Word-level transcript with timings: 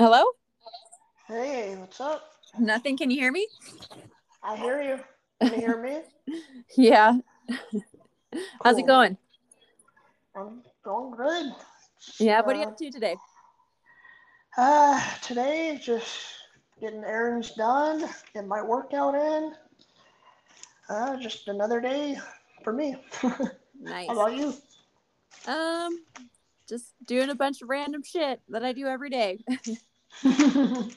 Hello? 0.00 0.24
Hey, 1.28 1.76
what's 1.76 2.00
up? 2.00 2.22
Nothing. 2.58 2.96
Can 2.96 3.10
you 3.10 3.20
hear 3.20 3.30
me? 3.30 3.46
I 4.42 4.56
hear 4.56 4.80
you. 4.80 4.98
Can 5.42 5.52
you 5.52 5.60
hear 5.60 5.82
me? 5.82 6.00
Yeah. 6.74 7.18
How's 8.64 8.78
it 8.78 8.86
going? 8.86 9.18
I'm 10.34 10.62
going 10.82 11.10
good. 11.14 11.52
Yeah. 12.18 12.40
What 12.40 12.56
are 12.56 12.60
you 12.60 12.64
Uh, 12.64 12.68
up 12.68 12.78
to 12.78 12.90
today? 12.90 13.16
uh, 14.56 14.98
today, 15.20 15.78
just 15.84 16.16
getting 16.80 17.04
errands 17.04 17.50
done, 17.50 18.08
getting 18.32 18.48
my 18.48 18.62
workout 18.62 19.14
in. 19.14 19.52
Uh, 20.88 21.18
just 21.18 21.46
another 21.48 21.78
day 21.82 22.16
for 22.64 22.72
me. 22.72 22.96
Nice. 23.78 24.06
How 24.08 24.14
about 24.14 24.34
you? 24.34 24.54
Um, 25.46 25.98
just 26.66 26.94
doing 27.04 27.28
a 27.28 27.34
bunch 27.34 27.60
of 27.60 27.68
random 27.68 28.02
shit 28.02 28.40
that 28.48 28.64
I 28.64 28.72
do 28.72 28.86
every 28.86 29.10
day. 29.10 29.44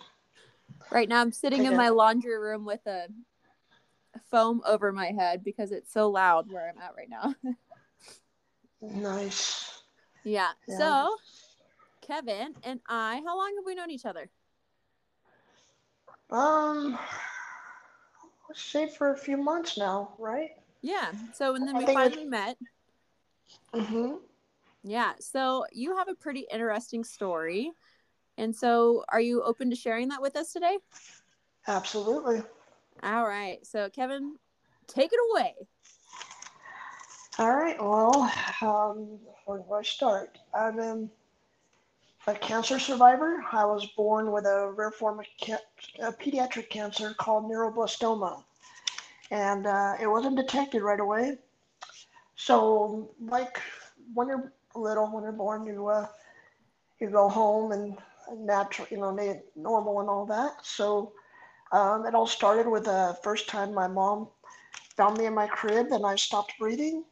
right 0.91 1.09
now, 1.09 1.22
I'm 1.22 1.31
sitting 1.31 1.66
in 1.66 1.76
my 1.76 1.90
laundry 1.90 2.38
room 2.38 2.66
with 2.66 2.85
a 2.88 3.08
foam 4.30 4.62
over 4.66 4.91
my 4.91 5.12
head 5.12 5.44
because 5.44 5.72
it's 5.72 5.91
so 5.91 6.09
loud 6.09 6.52
where 6.52 6.70
I'm 6.70 6.81
at 6.81 6.95
right 6.95 7.09
now. 7.09 7.36
nice. 8.81 9.81
yeah. 10.23 10.52
Yeah. 10.67 10.77
So, 10.77 11.16
Kevin 12.02 12.55
and 12.64 12.80
I, 12.88 13.22
how 13.25 13.38
long 13.38 13.53
have 13.58 13.66
we 13.66 13.75
known 13.75 13.92
each 13.92 14.05
other? 14.05 14.30
Um, 16.30 16.98
let's 18.50 18.61
say 18.61 18.88
for 18.88 19.14
a 19.14 19.17
few 19.17 19.38
months 19.38 19.77
now, 19.77 20.14
right? 20.17 20.52
Yeah. 20.81 21.11
So, 21.33 21.55
and 21.55 21.67
then 21.67 21.77
we 21.77 21.86
finally 21.86 22.25
met. 22.25 22.58
Mm-hmm. 23.73 24.16
Yeah. 24.83 25.14
So 25.20 25.66
you 25.72 25.95
have 25.98 26.09
a 26.09 26.16
pretty 26.16 26.45
interesting 26.52 27.03
story. 27.03 27.72
And 28.38 28.56
so 28.56 29.03
are 29.09 29.22
you 29.22 29.44
open 29.44 29.70
to 29.70 29.76
sharing 29.76 30.09
that 30.09 30.22
with 30.22 30.36
us 30.36 30.53
today? 30.53 30.78
Absolutely. 31.67 32.42
All 33.03 33.28
right. 33.28 33.66
So 33.66 33.89
Kevin, 33.89 34.38
take 34.88 35.12
it 35.14 35.20
away. 35.31 35.56
All 37.39 37.56
right. 37.56 37.78
Well, 37.80 38.31
um, 38.61 39.20
where 39.45 39.59
do 39.59 39.73
I 39.73 39.81
start? 39.81 40.38
I'm 40.54 40.80
um, 40.80 41.11
a 42.28 42.34
cancer 42.36 42.80
survivor. 42.80 43.44
I 43.52 43.66
was 43.66 43.86
born 43.98 44.31
with 44.31 44.45
a 44.45 44.72
rare 44.76 44.92
form 44.92 45.20
of 45.20 45.26
ca- 45.44 45.58
a 46.00 46.11
pediatric 46.11 46.70
cancer 46.70 47.14
called 47.17 47.45
neuroblastoma, 47.45 48.44
and 49.31 49.66
uh, 49.66 49.95
it 50.00 50.08
wasn't 50.08 50.38
detected 50.38 50.84
right 50.84 51.00
away. 51.00 51.38
So, 52.36 53.09
like 53.20 53.59
when 54.14 54.28
you're 54.28 54.54
little, 54.76 55.08
when 55.08 55.23
you're 55.23 55.31
born, 55.31 55.66
you 55.66 55.88
uh, 55.88 56.08
you 57.00 57.09
go 57.09 57.30
home 57.30 57.72
and 57.72 57.98
natural, 58.36 58.88
you 58.90 58.98
know, 58.98 59.42
normal 59.56 60.00
and 60.00 60.10
all 60.10 60.26
that. 60.26 60.66
So, 60.66 61.14
um, 61.72 62.06
it 62.06 62.14
all 62.14 62.28
started 62.28 62.68
with 62.70 62.86
the 62.86 63.18
first 63.24 63.48
time 63.48 63.74
my 63.74 63.88
mom 63.88 64.28
found 64.96 65.18
me 65.18 65.26
in 65.26 65.34
my 65.34 65.48
crib 65.48 65.88
and 65.92 66.06
I 66.06 66.16
stopped 66.16 66.54
breathing 66.60 67.04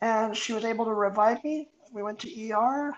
and 0.00 0.36
she 0.36 0.52
was 0.52 0.64
able 0.64 0.84
to 0.86 0.94
revive 0.94 1.42
me. 1.44 1.68
We 1.92 2.02
went 2.02 2.18
to 2.20 2.52
ER, 2.52 2.92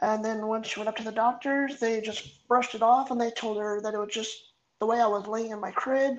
and 0.00 0.24
then 0.24 0.46
when 0.46 0.62
she 0.62 0.80
went 0.80 0.88
up 0.88 0.96
to 0.96 1.04
the 1.04 1.12
doctors, 1.12 1.78
they 1.78 2.00
just 2.00 2.46
brushed 2.48 2.74
it 2.74 2.82
off 2.82 3.10
and 3.10 3.20
they 3.20 3.30
told 3.30 3.58
her 3.58 3.80
that 3.82 3.94
it 3.94 3.98
was 3.98 4.12
just 4.12 4.52
the 4.80 4.86
way 4.86 5.00
I 5.00 5.06
was 5.06 5.26
laying 5.26 5.52
in 5.52 5.60
my 5.60 5.70
crib, 5.70 6.16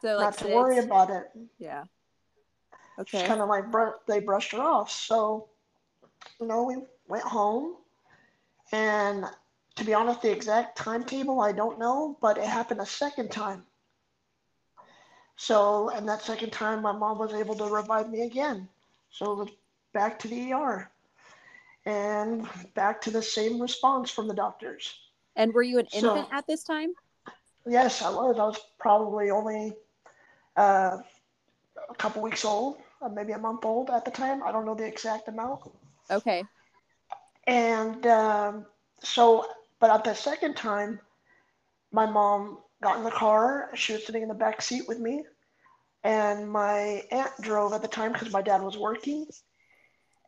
So 0.00 0.16
like 0.16 0.26
not 0.26 0.38
to 0.38 0.48
worry 0.48 0.78
about 0.78 1.10
it. 1.10 1.24
Yeah. 1.58 1.84
Okay. 2.98 3.26
kind 3.26 3.40
of 3.40 3.48
like 3.48 3.70
br- 3.72 3.98
they 4.06 4.20
brushed 4.20 4.52
her 4.52 4.60
off. 4.60 4.90
So, 4.90 5.48
you 6.40 6.46
know, 6.46 6.62
we 6.62 6.76
went 7.08 7.24
home, 7.24 7.74
and 8.74 9.24
to 9.76 9.84
be 9.84 9.94
honest, 9.94 10.22
the 10.22 10.32
exact 10.32 10.76
timetable 10.76 11.40
I 11.40 11.52
don't 11.52 11.78
know, 11.78 12.18
but 12.20 12.38
it 12.38 12.44
happened 12.44 12.80
a 12.80 12.86
second 12.86 13.30
time. 13.30 13.62
So, 15.36 15.90
and 15.90 16.08
that 16.08 16.22
second 16.22 16.50
time, 16.50 16.82
my 16.82 16.92
mom 16.92 17.18
was 17.18 17.32
able 17.32 17.54
to 17.56 17.64
revive 17.66 18.10
me 18.10 18.22
again. 18.22 18.68
So 19.10 19.48
back 19.92 20.18
to 20.20 20.28
the 20.28 20.52
ER, 20.52 20.90
and 21.86 22.48
back 22.74 23.00
to 23.02 23.10
the 23.10 23.22
same 23.22 23.60
response 23.60 24.10
from 24.10 24.26
the 24.28 24.34
doctors. 24.34 24.92
And 25.36 25.52
were 25.52 25.62
you 25.62 25.78
an 25.78 25.88
So- 25.90 26.16
infant 26.16 26.28
at 26.32 26.46
this 26.46 26.64
time? 26.64 26.94
Yes, 27.66 28.02
I 28.02 28.10
was. 28.10 28.38
I 28.38 28.44
was 28.44 28.60
probably 28.78 29.30
only 29.30 29.72
uh, 30.56 30.98
a 31.90 31.94
couple 31.96 32.22
weeks 32.22 32.44
old, 32.44 32.78
uh, 33.00 33.08
maybe 33.08 33.32
a 33.32 33.38
month 33.38 33.64
old 33.64 33.90
at 33.90 34.04
the 34.04 34.10
time. 34.10 34.42
I 34.42 34.52
don't 34.52 34.66
know 34.66 34.74
the 34.74 34.86
exact 34.86 35.28
amount. 35.28 35.60
Okay. 36.10 36.44
And 37.46 38.06
um, 38.06 38.66
so, 39.02 39.46
but 39.80 39.90
at 39.90 40.04
the 40.04 40.14
second 40.14 40.54
time, 40.56 41.00
my 41.92 42.06
mom 42.06 42.58
got 42.82 42.96
in 42.98 43.04
the 43.04 43.10
car. 43.10 43.70
She 43.74 43.92
was 43.92 44.04
sitting 44.06 44.22
in 44.22 44.28
the 44.28 44.34
back 44.34 44.62
seat 44.62 44.88
with 44.88 44.98
me, 44.98 45.24
and 46.02 46.50
my 46.50 47.04
aunt 47.10 47.32
drove 47.40 47.72
at 47.72 47.82
the 47.82 47.88
time 47.88 48.12
because 48.12 48.32
my 48.32 48.42
dad 48.42 48.62
was 48.62 48.78
working. 48.78 49.26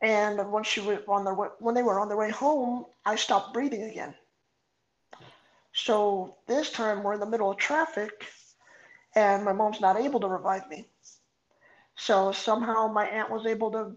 And 0.01 0.51
when 0.51 0.63
she 0.63 0.79
was 0.79 0.99
on 1.07 1.25
their 1.25 1.33
way, 1.33 1.47
when 1.59 1.73
they 1.73 1.83
were 1.83 1.99
on 1.99 2.07
their 2.07 2.17
way 2.17 2.29
home, 2.29 2.85
I 3.05 3.15
stopped 3.15 3.53
breathing 3.53 3.83
again. 3.83 4.13
So 5.73 6.35
this 6.47 6.71
time 6.71 7.03
we're 7.03 7.13
in 7.13 7.19
the 7.19 7.25
middle 7.25 7.51
of 7.51 7.57
traffic, 7.57 8.25
and 9.15 9.43
my 9.43 9.53
mom's 9.53 9.81
not 9.81 9.99
able 9.99 10.19
to 10.19 10.27
revive 10.27 10.67
me. 10.69 10.87
So 11.95 12.31
somehow 12.31 12.87
my 12.87 13.07
aunt 13.07 13.31
was 13.31 13.47
able 13.47 13.71
to 13.71 13.95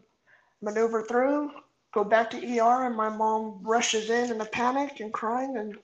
maneuver 0.62 1.02
through, 1.02 1.50
go 1.92 2.04
back 2.04 2.30
to 2.30 2.38
ER, 2.38 2.84
and 2.86 2.96
my 2.96 3.08
mom 3.08 3.60
rushes 3.62 4.10
in 4.10 4.30
in 4.30 4.40
a 4.40 4.46
panic 4.46 5.00
and 5.00 5.12
crying, 5.12 5.56
and 5.56 5.78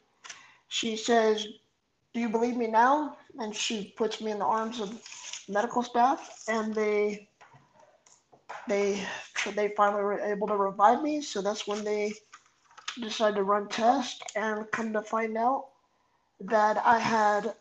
she 0.69 0.97
says, 0.97 1.47
"Do 2.15 2.21
you 2.21 2.28
believe 2.28 2.56
me 2.56 2.67
now?" 2.69 3.17
And 3.39 3.55
she 3.55 3.94
puts 3.97 4.21
me 4.21 4.31
in 4.33 4.39
the 4.39 4.45
arms 4.45 4.81
of 4.81 4.91
medical 5.49 5.83
staff, 5.83 6.45
and 6.49 6.75
they 6.75 7.28
they 8.69 9.03
they 9.55 9.69
finally 9.77 10.03
were 10.03 10.21
able 10.21 10.47
to 10.49 10.56
revive 10.56 11.03
me. 11.03 11.21
So 11.22 11.43
that's 11.43 11.66
when 11.66 11.84
they 11.84 12.15
decided 13.00 13.37
to 13.37 13.43
run 13.45 13.69
tests, 13.69 14.21
and 14.34 14.71
come 14.71 14.93
to 14.93 15.03
find 15.03 15.37
out 15.37 15.66
that 16.41 16.78
I 16.84 16.99
had 16.99 17.55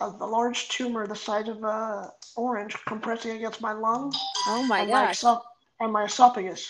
a, 0.00 0.08
large 0.08 0.68
tumor 0.68 1.06
the 1.06 1.16
size 1.16 1.48
of 1.48 1.62
a 1.64 2.12
orange 2.36 2.76
compressing 2.86 3.36
against 3.36 3.60
my 3.60 3.72
lung 3.72 4.12
Oh 4.46 4.62
my 4.62 4.82
and 4.82 4.90
my 4.90 5.06
gosh. 5.08 5.22
esoph- 5.22 5.42
and 5.80 5.92
my 5.92 6.04
esophagus. 6.04 6.68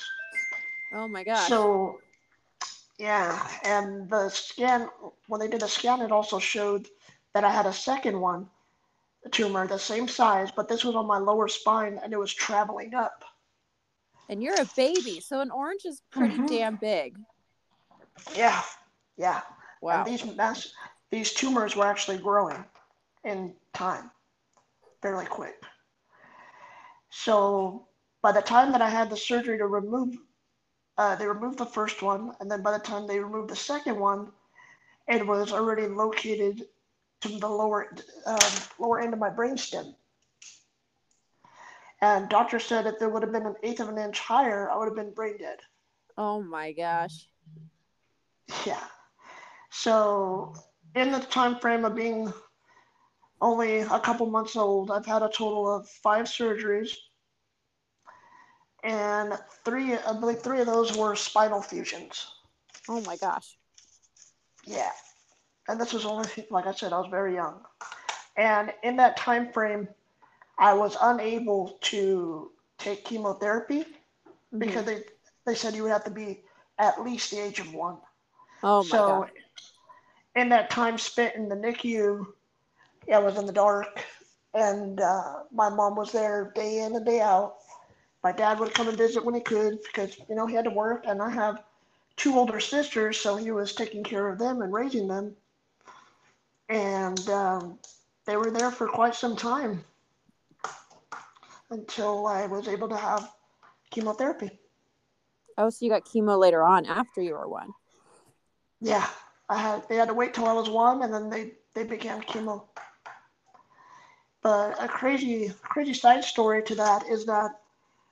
Oh 0.92 1.08
my 1.08 1.24
gosh. 1.24 1.48
So, 1.48 2.00
yeah, 2.98 3.46
and 3.64 4.08
the 4.10 4.28
scan, 4.28 4.88
when 5.28 5.40
they 5.40 5.48
did 5.48 5.60
the 5.60 5.68
scan, 5.68 6.00
it 6.00 6.12
also 6.12 6.38
showed 6.38 6.88
that 7.34 7.44
I 7.44 7.50
had 7.50 7.66
a 7.66 7.72
second 7.72 8.20
one, 8.20 8.48
a 9.24 9.28
tumor 9.28 9.66
the 9.66 9.78
same 9.78 10.08
size, 10.08 10.50
but 10.50 10.68
this 10.68 10.84
was 10.84 10.94
on 10.96 11.06
my 11.06 11.18
lower 11.18 11.48
spine 11.48 11.98
and 12.02 12.12
it 12.12 12.18
was 12.18 12.32
traveling 12.32 12.94
up. 12.94 13.24
and 14.30 14.42
you're 14.42 14.60
a 14.60 14.68
baby, 14.76 15.20
so 15.20 15.40
an 15.40 15.50
orange 15.50 15.86
is 15.86 16.02
pretty 16.10 16.36
Mhm. 16.36 16.48
damn 16.48 16.76
big. 16.76 17.18
Yeah, 18.34 18.62
yeah. 19.16 19.40
Wow. 19.80 20.04
And 20.04 20.06
these 20.06 20.24
mass, 20.36 20.72
these 21.10 21.32
tumors 21.32 21.74
were 21.76 21.86
actually 21.86 22.18
growing 22.18 22.62
in 23.24 23.56
time, 23.72 24.10
fairly 25.00 25.26
quick. 25.26 25.64
So 27.10 27.88
by 28.22 28.32
the 28.32 28.42
time 28.42 28.72
that 28.72 28.82
I 28.82 28.88
had 28.88 29.10
the 29.10 29.16
surgery 29.16 29.58
to 29.58 29.66
remove, 29.66 30.14
uh, 30.98 31.14
they 31.14 31.26
removed 31.26 31.58
the 31.58 31.66
first 31.66 32.02
one, 32.02 32.34
and 32.40 32.50
then 32.50 32.62
by 32.62 32.72
the 32.72 32.78
time 32.78 33.06
they 33.06 33.20
removed 33.20 33.48
the 33.48 33.56
second 33.56 33.98
one, 33.98 34.32
it 35.06 35.26
was 35.26 35.52
already 35.52 35.86
located 35.86 36.66
to 37.20 37.28
the 37.38 37.48
lower 37.48 37.94
um, 38.26 38.38
lower 38.78 39.00
end 39.00 39.12
of 39.14 39.18
my 39.18 39.30
brainstem. 39.30 39.94
And 42.00 42.28
doctor 42.28 42.58
said 42.58 42.86
if 42.86 42.98
there 42.98 43.08
would 43.08 43.22
have 43.22 43.32
been 43.32 43.46
an 43.46 43.56
eighth 43.62 43.80
of 43.80 43.88
an 43.88 43.98
inch 43.98 44.20
higher, 44.20 44.70
I 44.70 44.76
would 44.76 44.86
have 44.86 44.94
been 44.94 45.14
brain 45.14 45.38
dead. 45.38 45.60
oh 46.16 46.42
my 46.42 46.72
gosh. 46.72 47.28
Yeah. 48.66 48.84
So 49.70 50.54
in 50.94 51.10
the 51.12 51.20
time 51.20 51.58
frame 51.60 51.84
of 51.84 51.94
being 51.94 52.32
only 53.40 53.78
a 53.80 54.00
couple 54.00 54.26
months 54.26 54.56
old, 54.56 54.90
I've 54.90 55.06
had 55.06 55.22
a 55.22 55.28
total 55.28 55.72
of 55.72 55.88
five 55.88 56.26
surgeries. 56.26 56.90
And 58.82 59.38
three, 59.64 59.94
I 59.96 60.12
believe 60.12 60.40
three 60.40 60.60
of 60.60 60.66
those 60.66 60.96
were 60.96 61.14
spinal 61.16 61.62
fusions. 61.62 62.32
Oh 62.88 63.00
my 63.02 63.16
gosh. 63.16 63.58
Yeah. 64.64 64.90
And 65.68 65.80
this 65.80 65.92
was 65.92 66.04
only, 66.04 66.28
like 66.50 66.66
I 66.66 66.72
said, 66.72 66.92
I 66.92 66.98
was 66.98 67.08
very 67.10 67.34
young. 67.34 67.60
And 68.36 68.72
in 68.82 68.96
that 68.96 69.16
time 69.16 69.52
frame, 69.52 69.88
I 70.58 70.74
was 70.74 70.96
unable 71.00 71.78
to 71.82 72.50
take 72.78 73.04
chemotherapy 73.04 73.84
Mhm. 74.52 74.58
because 74.58 74.84
they, 74.84 75.02
they 75.46 75.54
said 75.54 75.74
you 75.74 75.82
would 75.84 75.92
have 75.92 76.04
to 76.04 76.10
be 76.10 76.40
at 76.78 77.02
least 77.02 77.30
the 77.30 77.38
age 77.38 77.60
of 77.60 77.72
one. 77.74 77.98
Oh 78.62 78.84
my 78.84 79.00
so 79.00 79.02
gosh. 79.02 79.30
in 80.34 80.48
that 80.50 80.70
time 80.70 80.98
spent 80.98 81.34
in 81.34 81.48
the 81.48 81.56
NICU, 81.56 82.26
I 83.12 83.18
was 83.18 83.36
in 83.38 83.46
the 83.46 83.52
dark, 83.52 84.04
and 84.54 85.00
uh, 85.00 85.42
my 85.52 85.68
mom 85.68 85.96
was 85.96 86.12
there 86.12 86.52
day 86.54 86.80
in 86.80 86.94
and 86.96 87.04
day 87.04 87.20
out. 87.20 87.56
My 88.28 88.32
dad 88.32 88.60
would 88.60 88.74
come 88.74 88.88
and 88.88 88.98
visit 88.98 89.24
when 89.24 89.34
he 89.34 89.40
could 89.40 89.80
because 89.80 90.18
you 90.28 90.34
know 90.34 90.46
he 90.46 90.54
had 90.54 90.66
to 90.66 90.70
work, 90.70 91.04
and 91.06 91.22
I 91.22 91.30
have 91.30 91.64
two 92.14 92.36
older 92.36 92.60
sisters, 92.60 93.18
so 93.18 93.36
he 93.36 93.52
was 93.52 93.74
taking 93.74 94.04
care 94.04 94.28
of 94.28 94.38
them 94.38 94.60
and 94.60 94.70
raising 94.70 95.08
them. 95.08 95.34
And 96.68 97.26
um, 97.30 97.78
they 98.26 98.36
were 98.36 98.50
there 98.50 98.70
for 98.70 98.86
quite 98.86 99.14
some 99.14 99.34
time 99.34 99.82
until 101.70 102.26
I 102.26 102.44
was 102.44 102.68
able 102.68 102.90
to 102.90 102.98
have 102.98 103.32
chemotherapy. 103.90 104.60
Oh, 105.56 105.70
so 105.70 105.86
you 105.86 105.90
got 105.90 106.04
chemo 106.04 106.38
later 106.38 106.62
on 106.62 106.84
after 106.84 107.22
you 107.22 107.32
were 107.32 107.48
one. 107.48 107.72
Yeah, 108.82 109.08
I 109.48 109.56
had. 109.56 109.88
They 109.88 109.96
had 109.96 110.08
to 110.08 110.14
wait 110.14 110.34
till 110.34 110.44
I 110.44 110.52
was 110.52 110.68
one, 110.68 111.02
and 111.02 111.14
then 111.14 111.30
they 111.30 111.54
they 111.72 111.84
began 111.84 112.20
chemo. 112.20 112.66
But 114.42 114.76
a 114.78 114.86
crazy 114.86 115.50
crazy 115.62 115.94
side 115.94 116.24
story 116.24 116.62
to 116.64 116.74
that 116.74 117.08
is 117.08 117.24
that 117.24 117.52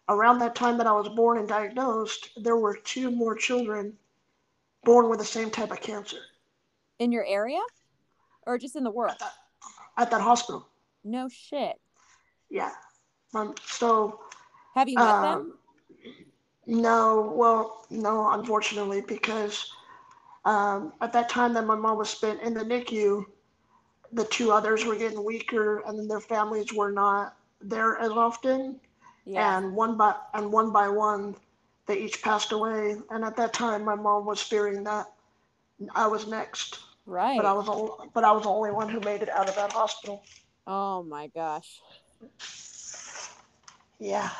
around 0.09 0.39
that 0.39 0.55
time 0.55 0.79
that 0.79 0.87
I 0.87 0.93
was 0.93 1.09
born 1.09 1.39
and 1.39 1.49
diagnosed, 1.49 2.31
there 2.37 2.57
were 2.57 2.77
two 2.77 3.11
more 3.11 3.35
children 3.35 3.93
born 4.85 5.09
with 5.09 5.19
the 5.19 5.25
same 5.25 5.51
type 5.51 5.73
of 5.73 5.81
cancer. 5.81 6.19
In 6.99 7.13
your 7.13 7.25
area, 7.27 7.61
or 8.47 8.59
just 8.59 8.77
in 8.77 8.85
the 8.85 8.91
world? 8.91 9.13
At 9.13 9.19
that, 9.19 9.33
at 9.97 10.11
that 10.11 10.21
hospital. 10.21 10.69
No 11.05 11.29
shit. 11.29 11.79
Yeah. 12.49 12.71
Um, 13.35 13.55
so. 13.67 14.21
Have 14.75 14.89
you 14.89 14.97
met 14.97 15.09
um, 15.09 15.23
them? 15.23 15.59
No, 16.67 17.33
well, 17.37 17.87
no, 17.91 18.31
unfortunately, 18.33 19.01
because 19.01 19.71
um, 20.45 20.93
at 21.01 21.13
that 21.13 21.29
time 21.29 21.53
that 21.55 21.65
my 21.65 21.77
mom 21.77 21.99
was 21.99 22.11
spent 22.11 22.41
in 22.43 22.55
the 22.55 22.65
NICU, 22.65 23.25
the 24.13 24.25
two 24.25 24.51
others 24.53 24.85
were 24.85 24.97
getting 24.97 25.23
weaker, 25.25 25.81
and 25.87 25.99
then 25.99 26.09
their 26.09 26.21
families 26.21 26.73
were 26.73 26.91
not 26.91 27.37
there 27.61 27.99
as 27.99 28.11
often. 28.11 28.81
Yeah. 29.27 29.59
And 29.59 29.75
one 29.75 29.97
by 29.97 30.15
and 30.33 30.53
one 30.53 30.73
by 30.73 30.89
one, 30.89 31.35
they 31.87 31.99
each 31.99 32.23
passed 32.23 32.53
away. 32.53 32.97
And 33.11 33.25
at 33.25 33.37
that 33.37 33.53
time, 33.53 33.85
my 33.85 33.97
mom 33.97 34.25
was 34.25 34.41
fearing 34.41 34.85
that 34.85 35.07
I 35.95 36.07
was 36.07 36.27
next. 36.27 36.79
Right. 37.05 37.37
But 37.37 37.47
I 37.47 37.53
was 37.53 37.67
the, 37.67 38.09
but 38.15 38.25
I 38.25 38.33
was 38.33 38.45
the 38.45 38.49
only 38.49 38.71
one 38.71 38.89
who 38.89 39.01
made 39.01 39.23
it 39.23 39.29
out 39.29 39.49
of 39.49 39.57
that 39.57 39.73
hospital. 39.73 40.23
Oh 40.67 41.03
my 41.03 41.27
gosh. 41.29 41.81
Yeah. 43.99 44.31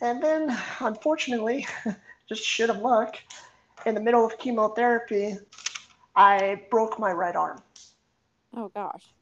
And 0.00 0.22
then, 0.22 0.56
unfortunately, 0.80 1.66
just 2.28 2.44
shit 2.44 2.70
of 2.70 2.78
luck, 2.78 3.16
in 3.86 3.94
the 3.94 4.00
middle 4.00 4.24
of 4.24 4.38
chemotherapy, 4.38 5.36
I 6.14 6.62
broke 6.70 6.98
my 6.98 7.12
right 7.12 7.34
arm. 7.34 7.62
Oh, 8.56 8.68
gosh. 8.68 9.12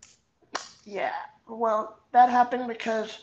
Yeah. 0.84 1.12
Well, 1.46 1.98
that 2.12 2.30
happened 2.30 2.68
because 2.68 3.20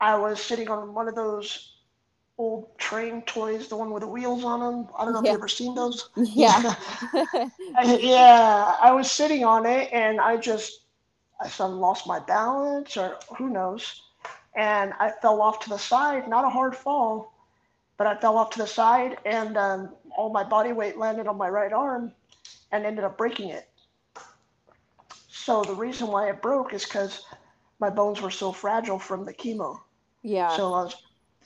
I 0.00 0.16
was 0.16 0.40
sitting 0.40 0.68
on 0.68 0.94
one 0.94 1.08
of 1.08 1.14
those 1.14 1.74
old 2.38 2.76
train 2.78 3.22
toys, 3.22 3.68
the 3.68 3.76
one 3.76 3.90
with 3.90 4.02
the 4.02 4.08
wheels 4.08 4.44
on 4.44 4.60
them. 4.60 4.88
I 4.96 5.04
don't 5.04 5.14
know 5.14 5.22
yeah. 5.24 5.30
if 5.30 5.32
you've 5.32 5.40
ever 5.40 5.48
seen 5.48 5.74
those. 5.74 6.10
Yeah. 6.16 6.74
yeah. 7.84 8.76
I 8.80 8.92
was 8.92 9.10
sitting 9.10 9.44
on 9.44 9.66
it 9.66 9.90
and 9.92 10.20
I 10.20 10.36
just, 10.36 10.82
I 11.40 11.48
suddenly 11.48 11.80
lost 11.80 12.06
my 12.06 12.20
balance 12.20 12.96
or 12.96 13.18
who 13.36 13.50
knows 13.50 14.02
and 14.58 14.92
I 14.98 15.10
fell 15.22 15.40
off 15.40 15.60
to 15.60 15.68
the 15.68 15.78
side. 15.78 16.28
Not 16.28 16.44
a 16.44 16.48
hard 16.48 16.76
fall, 16.76 17.32
but 17.96 18.06
I 18.06 18.16
fell 18.16 18.36
off 18.36 18.50
to 18.50 18.58
the 18.58 18.66
side, 18.66 19.18
and 19.24 19.56
um, 19.56 19.90
all 20.16 20.30
my 20.30 20.42
body 20.42 20.72
weight 20.72 20.98
landed 20.98 21.28
on 21.28 21.36
my 21.36 21.48
right 21.48 21.72
arm, 21.72 22.12
and 22.72 22.84
ended 22.84 23.04
up 23.04 23.16
breaking 23.16 23.50
it. 23.50 23.68
So 25.28 25.62
the 25.62 25.74
reason 25.74 26.08
why 26.08 26.28
it 26.28 26.42
broke 26.42 26.74
is 26.74 26.84
because 26.84 27.24
my 27.80 27.90
bones 27.90 28.20
were 28.20 28.30
so 28.30 28.52
fragile 28.52 28.98
from 28.98 29.24
the 29.24 29.34
chemo. 29.34 29.80
Yeah. 30.22 30.48
So 30.56 30.74
I 30.74 30.84
was, 30.84 30.96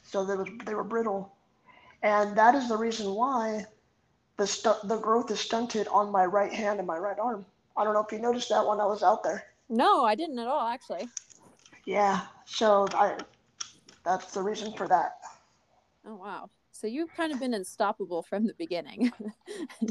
so 0.04 0.24
they 0.24 0.36
was 0.36 0.48
they 0.64 0.74
were 0.74 0.84
brittle, 0.84 1.32
and 2.02 2.36
that 2.36 2.54
is 2.54 2.68
the 2.68 2.76
reason 2.76 3.14
why 3.14 3.66
the 4.36 4.46
stu- 4.46 4.82
the 4.84 4.98
growth 4.98 5.30
is 5.30 5.40
stunted 5.40 5.88
on 5.88 6.10
my 6.10 6.24
right 6.24 6.52
hand 6.52 6.78
and 6.78 6.86
my 6.86 6.98
right 6.98 7.18
arm. 7.18 7.44
I 7.76 7.84
don't 7.84 7.94
know 7.94 8.04
if 8.04 8.12
you 8.12 8.18
noticed 8.18 8.48
that 8.50 8.66
when 8.66 8.80
I 8.80 8.86
was 8.86 9.02
out 9.02 9.22
there. 9.22 9.44
No, 9.68 10.04
I 10.04 10.14
didn't 10.14 10.38
at 10.38 10.46
all, 10.46 10.66
actually. 10.66 11.08
Yeah, 11.84 12.22
so 12.44 12.86
I 12.94 13.18
that's 14.04 14.32
the 14.32 14.42
reason 14.42 14.72
for 14.76 14.88
that. 14.88 15.18
Oh 16.06 16.16
wow. 16.16 16.50
So 16.72 16.86
you've 16.86 17.14
kind 17.14 17.32
of 17.32 17.38
been 17.38 17.54
unstoppable 17.54 18.22
from 18.22 18.46
the 18.46 18.54
beginning. 18.54 19.12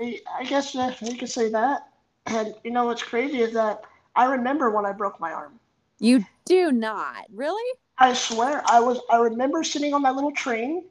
I 0.00 0.44
guess 0.46 0.74
you 0.74 1.16
could 1.16 1.30
say 1.30 1.50
that. 1.50 1.88
And 2.26 2.54
you 2.64 2.70
know 2.70 2.86
what's 2.86 3.02
crazy 3.02 3.40
is 3.40 3.52
that 3.52 3.82
I 4.16 4.26
remember 4.26 4.70
when 4.70 4.86
I 4.86 4.92
broke 4.92 5.20
my 5.20 5.32
arm. 5.32 5.58
You 5.98 6.24
do 6.44 6.72
not, 6.72 7.26
really? 7.32 7.78
I 7.98 8.12
swear, 8.14 8.62
I 8.66 8.80
was. 8.80 9.00
I 9.10 9.18
remember 9.18 9.62
sitting 9.62 9.94
on 9.94 10.02
that 10.02 10.14
little 10.14 10.32
train, 10.32 10.84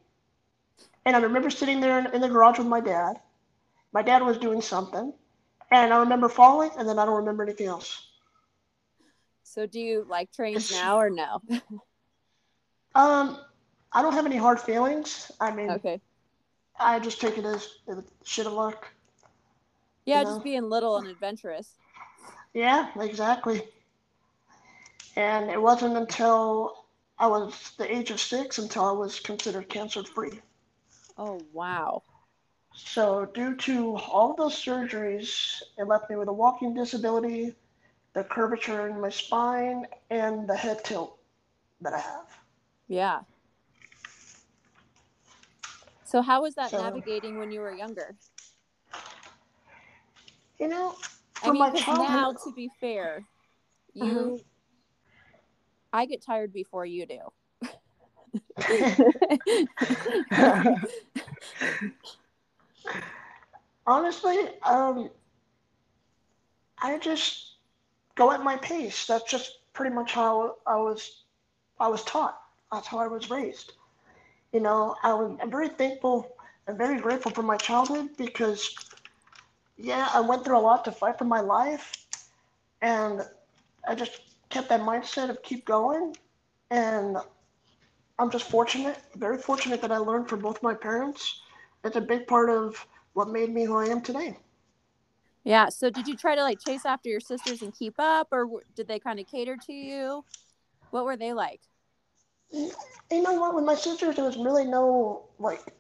and 1.05 1.15
I 1.15 1.19
remember 1.19 1.49
sitting 1.49 1.81
there 1.81 1.99
in, 1.99 2.07
in 2.07 2.21
the 2.21 2.29
garage 2.29 2.57
with 2.57 2.67
my 2.67 2.79
dad. 2.79 3.19
My 3.91 4.01
dad 4.01 4.23
was 4.23 4.37
doing 4.37 4.61
something, 4.61 5.13
and 5.71 5.93
I 5.93 5.97
remember 5.99 6.29
falling, 6.29 6.71
and 6.77 6.87
then 6.87 6.97
I 6.97 7.05
don't 7.05 7.17
remember 7.17 7.43
anything 7.43 7.67
else. 7.67 8.07
So 9.43 9.67
do 9.67 9.79
you 9.79 10.05
like 10.09 10.31
trains 10.31 10.71
now 10.71 10.97
or 10.97 11.09
no? 11.09 11.41
um, 12.95 13.37
I 13.91 14.01
don't 14.01 14.13
have 14.13 14.25
any 14.25 14.37
hard 14.37 14.59
feelings. 14.59 15.31
I 15.39 15.51
mean, 15.51 15.69
okay. 15.71 15.99
I 16.79 16.99
just 16.99 17.21
take 17.21 17.37
it 17.37 17.45
as 17.45 17.67
shit 18.23 18.47
of 18.47 18.53
luck. 18.53 18.87
Yeah, 20.05 20.19
you 20.19 20.23
know? 20.25 20.31
just 20.31 20.43
being 20.43 20.69
little 20.69 20.97
and 20.97 21.07
adventurous. 21.07 21.77
Yeah, 22.53 22.89
exactly. 22.99 23.63
And 25.15 25.49
it 25.49 25.61
wasn't 25.61 25.97
until 25.97 26.85
I 27.17 27.27
was 27.27 27.71
the 27.77 27.91
age 27.91 28.11
of 28.11 28.19
six 28.19 28.57
until 28.57 28.85
I 28.85 28.91
was 28.91 29.19
considered 29.19 29.69
cancer 29.69 30.03
free. 30.03 30.41
Oh 31.17 31.45
wow. 31.51 32.03
So 32.75 33.25
due 33.25 33.55
to 33.55 33.97
all 33.97 34.33
those 34.35 34.55
surgeries, 34.55 35.61
it 35.77 35.87
left 35.87 36.09
me 36.09 36.15
with 36.15 36.27
a 36.27 36.33
walking 36.33 36.73
disability, 36.73 37.55
the 38.13 38.23
curvature 38.23 38.87
in 38.87 38.99
my 39.01 39.09
spine 39.09 39.87
and 40.09 40.47
the 40.47 40.55
head 40.55 40.83
tilt 40.83 41.17
that 41.81 41.93
I 41.93 41.99
have. 41.99 42.27
Yeah. 42.87 43.23
So 46.03 46.21
how 46.21 46.41
was 46.41 46.55
that 46.55 46.71
so, 46.71 46.75
navigating 46.75 47.37
when 47.37 47.51
you 47.51 47.59
were 47.61 47.71
younger? 47.71 48.17
You 50.59 50.67
know, 50.67 50.95
I 51.43 51.51
mean, 51.51 51.73
now 51.87 52.31
to 52.31 52.53
be 52.55 52.69
fair, 52.79 53.25
you, 53.93 54.03
uh-huh. 54.03 54.37
I 55.91 56.05
get 56.05 56.23
tired 56.25 56.53
before 56.53 56.85
you 56.85 57.05
do. 57.05 57.19
Honestly, 63.85 64.37
um, 64.63 65.09
I 66.79 66.97
just 66.97 67.57
go 68.15 68.31
at 68.31 68.43
my 68.43 68.55
pace. 68.57 69.05
That's 69.05 69.29
just 69.29 69.59
pretty 69.73 69.93
much 69.93 70.13
how 70.13 70.55
I 70.65 70.77
was 70.77 71.25
I 71.79 71.87
was 71.87 72.03
taught. 72.03 72.39
That's 72.71 72.87
how 72.87 72.99
I 72.99 73.07
was 73.07 73.29
raised. 73.29 73.73
You 74.51 74.61
know, 74.61 74.95
I 75.03 75.11
am 75.11 75.51
very 75.51 75.69
thankful 75.69 76.35
and 76.67 76.77
very 76.77 76.99
grateful 76.99 77.31
for 77.31 77.43
my 77.43 77.57
childhood 77.57 78.09
because, 78.17 78.75
yeah, 79.77 80.09
I 80.13 80.21
went 80.21 80.45
through 80.45 80.57
a 80.57 80.61
lot 80.61 80.85
to 80.85 80.91
fight 80.91 81.17
for 81.17 81.25
my 81.25 81.39
life, 81.39 82.05
and 82.81 83.21
I 83.87 83.95
just 83.95 84.21
kept 84.49 84.69
that 84.69 84.81
mindset 84.81 85.29
of 85.29 85.41
keep 85.41 85.65
going, 85.65 86.15
and 86.69 87.17
I'm 88.19 88.29
just 88.29 88.49
fortunate, 88.49 88.97
very 89.15 89.37
fortunate 89.37 89.81
that 89.81 89.91
I 89.91 89.97
learned 89.97 90.29
from 90.29 90.39
both 90.39 90.61
my 90.61 90.73
parents. 90.73 91.41
It's 91.83 91.95
a 91.95 92.01
big 92.01 92.27
part 92.27 92.49
of 92.49 92.85
what 93.13 93.29
made 93.29 93.53
me 93.53 93.65
who 93.65 93.77
I 93.77 93.85
am 93.85 94.01
today. 94.01 94.37
Yeah. 95.43 95.69
So 95.69 95.89
did 95.89 96.07
you 96.07 96.15
try 96.15 96.35
to 96.35 96.43
like 96.43 96.59
chase 96.59 96.85
after 96.85 97.09
your 97.09 97.19
sisters 97.19 97.61
and 97.61 97.73
keep 97.77 97.95
up, 97.99 98.29
or 98.31 98.47
did 98.75 98.87
they 98.87 98.99
kind 98.99 99.19
of 99.19 99.27
cater 99.27 99.57
to 99.65 99.73
you? 99.73 100.23
What 100.91 101.05
were 101.05 101.17
they 101.17 101.33
like? 101.33 101.61
You 102.51 102.71
know 103.11 103.33
what? 103.33 103.55
With 103.55 103.65
my 103.65 103.75
sisters, 103.75 104.15
there 104.15 104.25
was 104.25 104.37
really 104.37 104.65
no 104.65 105.25
like 105.39 105.73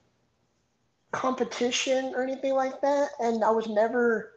competition 1.13 2.13
or 2.15 2.23
anything 2.23 2.53
like 2.55 2.81
that, 2.81 3.11
and 3.19 3.43
I 3.43 3.51
was 3.51 3.67
never, 3.67 4.33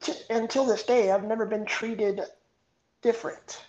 t- 0.00 0.14
until 0.30 0.64
this 0.64 0.84
day, 0.84 1.10
I've 1.10 1.24
never 1.24 1.44
been 1.44 1.66
treated 1.66 2.20
different. 3.02 3.62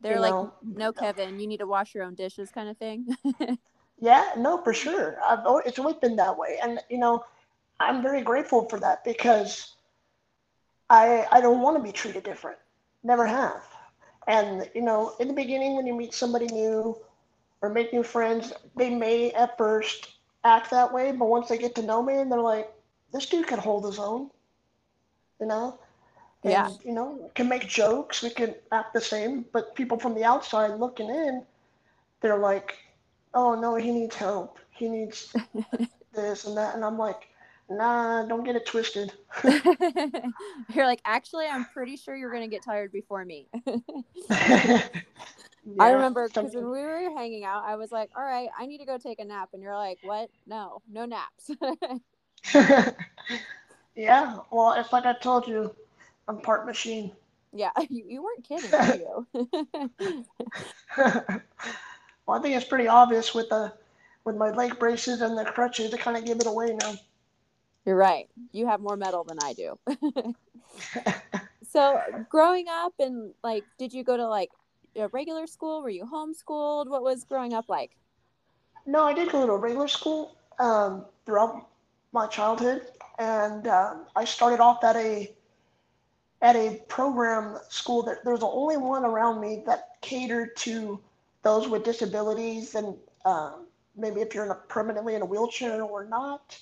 They're 0.00 0.20
like, 0.20 0.32
know? 0.32 0.52
no, 0.62 0.92
Kevin, 0.92 1.40
you 1.40 1.46
need 1.46 1.58
to 1.58 1.66
wash 1.66 1.94
your 1.94 2.04
own 2.04 2.14
dishes, 2.14 2.50
kind 2.50 2.68
of 2.68 2.78
thing. 2.78 3.06
yeah, 4.00 4.30
no, 4.36 4.62
for 4.62 4.72
sure. 4.72 5.18
I've 5.24 5.44
always, 5.44 5.66
it's 5.66 5.78
always 5.78 5.96
been 5.96 6.16
that 6.16 6.38
way, 6.38 6.58
and 6.62 6.78
you 6.88 6.98
know 6.98 7.24
I'm 7.80 8.02
very 8.02 8.22
grateful 8.22 8.68
for 8.68 8.78
that 8.80 9.04
because 9.04 9.74
I 10.88 11.26
I 11.32 11.40
don't 11.40 11.60
want 11.60 11.76
to 11.76 11.82
be 11.82 11.92
treated 11.92 12.24
different. 12.24 12.58
Never 13.02 13.26
have. 13.26 13.62
And 14.28 14.70
you 14.74 14.82
know, 14.82 15.14
in 15.18 15.28
the 15.28 15.34
beginning 15.34 15.76
when 15.76 15.86
you 15.86 15.94
meet 15.94 16.14
somebody 16.14 16.46
new 16.46 16.96
or 17.62 17.70
make 17.70 17.92
new 17.92 18.02
friends, 18.02 18.52
they 18.76 18.90
may 18.90 19.32
at 19.32 19.58
first 19.58 20.15
act 20.46 20.70
that 20.70 20.92
way, 20.92 21.12
but 21.12 21.26
once 21.26 21.48
they 21.48 21.58
get 21.58 21.74
to 21.74 21.82
know 21.82 22.02
me 22.02 22.14
and 22.14 22.30
they're 22.30 22.40
like, 22.40 22.72
this 23.12 23.26
dude 23.26 23.46
can 23.46 23.58
hold 23.58 23.84
his 23.84 23.98
own. 23.98 24.30
You 25.40 25.46
know? 25.46 25.78
And, 26.42 26.52
yeah. 26.52 26.70
You 26.84 26.92
know, 26.92 27.30
can 27.34 27.48
make 27.48 27.68
jokes, 27.68 28.22
we 28.22 28.30
can 28.30 28.54
act 28.72 28.94
the 28.94 29.00
same, 29.00 29.44
but 29.52 29.74
people 29.74 29.98
from 29.98 30.14
the 30.14 30.24
outside 30.24 30.78
looking 30.78 31.08
in, 31.08 31.44
they're 32.20 32.38
like, 32.38 32.76
oh 33.34 33.54
no, 33.54 33.76
he 33.76 33.90
needs 33.90 34.14
help. 34.14 34.58
He 34.70 34.88
needs 34.88 35.34
this 36.14 36.44
and 36.44 36.56
that. 36.56 36.74
And 36.74 36.84
I'm 36.84 36.98
like, 36.98 37.28
nah, 37.68 38.24
don't 38.26 38.44
get 38.44 38.56
it 38.56 38.66
twisted. 38.66 39.12
you're 40.74 40.86
like, 40.86 41.00
actually, 41.04 41.46
I'm 41.46 41.64
pretty 41.66 41.96
sure 41.96 42.16
you're 42.16 42.32
gonna 42.32 42.48
get 42.48 42.62
tired 42.62 42.92
before 42.92 43.24
me. 43.24 43.48
yeah, 45.66 45.82
I 45.82 45.90
remember 45.90 46.28
because 46.28 46.54
when 46.54 46.70
we 46.70 46.80
were 46.82 47.10
hanging 47.16 47.44
out, 47.44 47.64
I 47.64 47.74
was 47.74 47.90
like, 47.90 48.10
all 48.16 48.22
right, 48.22 48.48
I 48.56 48.66
need 48.66 48.78
to 48.78 48.84
go 48.84 48.98
take 48.98 49.18
a 49.18 49.24
nap, 49.24 49.50
and 49.52 49.62
you're 49.62 49.76
like, 49.76 49.98
what? 50.00 50.30
No, 50.46 50.80
no 50.90 51.06
naps. 51.06 51.50
yeah, 53.96 54.38
well, 54.50 54.72
it's 54.74 54.92
like 54.92 55.06
I 55.06 55.14
told 55.14 55.48
you, 55.48 55.74
I'm 56.28 56.40
part 56.40 56.66
machine. 56.66 57.10
yeah, 57.52 57.70
you, 57.90 58.04
you 58.06 58.22
weren't 58.22 58.44
kidding, 58.46 58.70
were 58.78 58.94
you? 58.94 59.26
well, 62.26 62.38
I 62.38 62.40
think 62.40 62.56
it's 62.56 62.66
pretty 62.66 62.86
obvious 62.88 63.34
with 63.34 63.48
the 63.48 63.72
with 64.24 64.36
my 64.36 64.50
leg 64.50 64.78
braces 64.78 65.20
and 65.20 65.36
the 65.36 65.44
crutches 65.44 65.90
to 65.90 65.96
kind 65.98 66.16
of 66.16 66.24
give 66.24 66.38
it 66.40 66.46
away 66.46 66.76
now. 66.80 66.94
You're 67.84 67.96
right. 67.96 68.28
You 68.52 68.66
have 68.66 68.80
more 68.80 68.96
metal 68.96 69.24
than 69.24 69.38
I 69.40 69.52
do. 69.54 69.78
so, 71.68 72.00
growing 72.28 72.66
up 72.68 72.94
and 72.98 73.32
like, 73.44 73.64
did 73.78 73.92
you 73.92 74.02
go 74.04 74.16
to 74.16 74.26
like 74.28 74.50
a 74.96 75.08
regular 75.08 75.46
school? 75.46 75.82
Were 75.82 75.90
you 75.90 76.04
homeschooled? 76.04 76.88
What 76.88 77.02
was 77.02 77.24
growing 77.24 77.54
up 77.54 77.68
like? 77.68 77.96
No, 78.86 79.04
I 79.04 79.12
did 79.12 79.30
go 79.30 79.46
to 79.46 79.52
a 79.52 79.56
regular 79.56 79.88
school 79.88 80.36
um, 80.58 81.04
throughout 81.24 81.68
my 82.12 82.26
childhood, 82.26 82.82
and 83.18 83.66
um, 83.66 84.06
I 84.14 84.24
started 84.24 84.60
off 84.60 84.84
at 84.84 84.96
a 84.96 85.32
at 86.42 86.54
a 86.54 86.80
program 86.88 87.58
school 87.68 88.02
that 88.02 88.22
there 88.22 88.32
was 88.32 88.40
the 88.40 88.46
only 88.46 88.76
one 88.76 89.04
around 89.04 89.40
me 89.40 89.62
that 89.66 89.96
catered 90.02 90.54
to 90.56 91.00
those 91.42 91.66
with 91.66 91.82
disabilities 91.82 92.74
and 92.74 92.94
um, 93.24 93.66
maybe 93.96 94.20
if 94.20 94.34
you're 94.34 94.44
in 94.44 94.50
a, 94.50 94.54
permanently 94.54 95.14
in 95.14 95.22
a 95.22 95.24
wheelchair 95.24 95.82
or 95.82 96.04
not. 96.04 96.58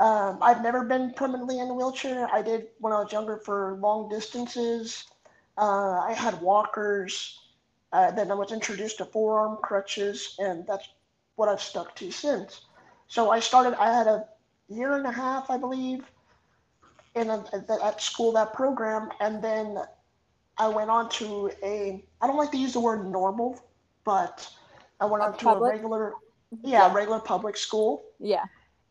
Um, 0.00 0.38
I've 0.40 0.62
never 0.62 0.84
been 0.84 1.12
permanently 1.12 1.58
in 1.58 1.68
a 1.68 1.74
wheelchair. 1.74 2.28
I 2.32 2.42
did 2.42 2.68
when 2.78 2.92
I 2.92 3.02
was 3.02 3.12
younger 3.12 3.38
for 3.38 3.78
long 3.80 4.08
distances. 4.08 5.04
Uh, 5.56 6.00
I 6.00 6.12
had 6.12 6.40
walkers. 6.40 7.40
Uh, 7.94 8.10
then 8.10 8.30
I 8.30 8.34
was 8.34 8.50
introduced 8.50 8.98
to 8.98 9.04
forearm 9.04 9.58
crutches, 9.62 10.34
and 10.40 10.66
that's 10.66 10.88
what 11.36 11.48
I've 11.48 11.60
stuck 11.62 11.94
to 11.96 12.10
since. 12.10 12.62
So 13.06 13.30
I 13.30 13.38
started. 13.38 13.74
I 13.80 13.88
had 13.98 14.08
a 14.08 14.26
year 14.68 14.96
and 14.96 15.06
a 15.06 15.12
half, 15.12 15.48
I 15.48 15.56
believe, 15.56 16.00
in 17.14 17.30
a, 17.30 17.38
at 17.84 18.00
school 18.00 18.32
that 18.32 18.52
program, 18.52 19.10
and 19.20 19.42
then 19.42 19.78
I 20.58 20.68
went 20.68 20.90
on 20.90 21.08
to 21.20 21.52
a. 21.62 22.04
I 22.20 22.26
don't 22.26 22.36
like 22.36 22.50
to 22.50 22.58
use 22.58 22.72
the 22.72 22.80
word 22.80 23.10
normal, 23.10 23.60
but 24.04 24.36
I 25.00 25.04
went 25.06 25.22
A 25.22 25.26
on 25.26 25.32
to 25.38 25.44
public? 25.44 25.72
a 25.72 25.76
regular, 25.76 26.14
yeah, 26.62 26.88
Yeah. 26.88 26.94
regular 26.94 27.20
public 27.20 27.56
school. 27.56 28.04
Yeah. 28.18 28.44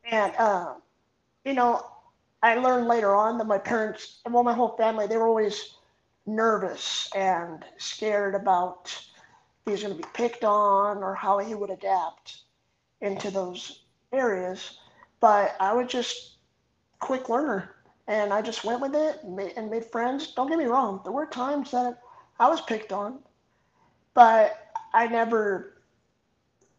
And, 0.09 0.33
uh, 0.37 0.75
you 1.45 1.53
know, 1.53 1.85
I 2.41 2.55
learned 2.55 2.87
later 2.87 3.15
on 3.15 3.37
that 3.37 3.47
my 3.47 3.57
parents, 3.57 4.21
and 4.25 4.33
well, 4.33 4.43
my 4.43 4.53
whole 4.53 4.75
family, 4.77 5.07
they 5.07 5.17
were 5.17 5.27
always 5.27 5.75
nervous 6.25 7.09
and 7.15 7.63
scared 7.77 8.35
about 8.35 8.85
if 8.85 9.65
he 9.65 9.71
was 9.71 9.83
going 9.83 9.95
to 9.95 10.01
be 10.01 10.09
picked 10.13 10.43
on 10.43 11.03
or 11.03 11.15
how 11.15 11.39
he 11.39 11.55
would 11.55 11.69
adapt 11.69 12.41
into 13.01 13.31
those 13.31 13.83
areas. 14.11 14.77
But 15.19 15.55
I 15.59 15.73
was 15.73 15.87
just 15.87 16.37
quick 16.99 17.29
learner, 17.29 17.75
and 18.07 18.33
I 18.33 18.41
just 18.41 18.63
went 18.63 18.81
with 18.81 18.95
it 18.95 19.19
and 19.23 19.35
made, 19.35 19.53
and 19.57 19.69
made 19.69 19.85
friends. 19.85 20.33
Don't 20.33 20.47
get 20.47 20.57
me 20.57 20.65
wrong, 20.65 21.01
there 21.03 21.13
were 21.13 21.25
times 21.25 21.71
that 21.71 21.99
I 22.39 22.49
was 22.49 22.61
picked 22.61 22.91
on, 22.91 23.19
but 24.13 24.71
I 24.93 25.07
never 25.07 25.81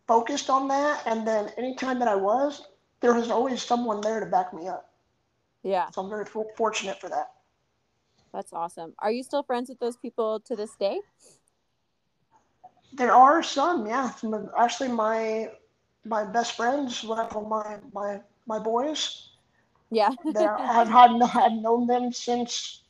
focused 0.06 0.50
on 0.50 0.68
that. 0.68 1.02
And 1.06 1.26
then 1.26 1.50
anytime 1.58 1.98
that 2.00 2.08
I 2.08 2.14
was, 2.16 2.68
there 3.00 3.14
was 3.14 3.30
always 3.30 3.62
someone 3.62 4.00
there 4.00 4.20
to 4.20 4.26
back 4.26 4.52
me 4.54 4.68
up. 4.68 4.90
Yeah. 5.62 5.90
So 5.90 6.02
I'm 6.02 6.10
very 6.10 6.24
for- 6.24 6.52
fortunate 6.56 7.00
for 7.00 7.08
that. 7.10 7.33
That's 8.34 8.52
awesome. 8.52 8.94
Are 8.98 9.12
you 9.12 9.22
still 9.22 9.44
friends 9.44 9.70
with 9.70 9.78
those 9.78 9.96
people 9.96 10.40
to 10.40 10.56
this 10.56 10.74
day? 10.76 11.00
There 12.92 13.12
are 13.14 13.42
some, 13.42 13.86
yeah. 13.86 14.12
Actually, 14.58 14.88
my 14.90 15.52
my 16.04 16.24
best 16.24 16.56
friends, 16.56 17.04
what 17.04 17.18
I 17.20 17.26
call 17.28 17.46
my 17.46 17.78
my 17.92 18.20
my 18.46 18.58
boys, 18.58 19.30
Yeah. 19.90 20.10
are, 20.36 20.58
I've 20.58 20.88
had 20.88 21.10
I've 21.22 21.52
known 21.52 21.86
them 21.86 22.12
since 22.12 22.82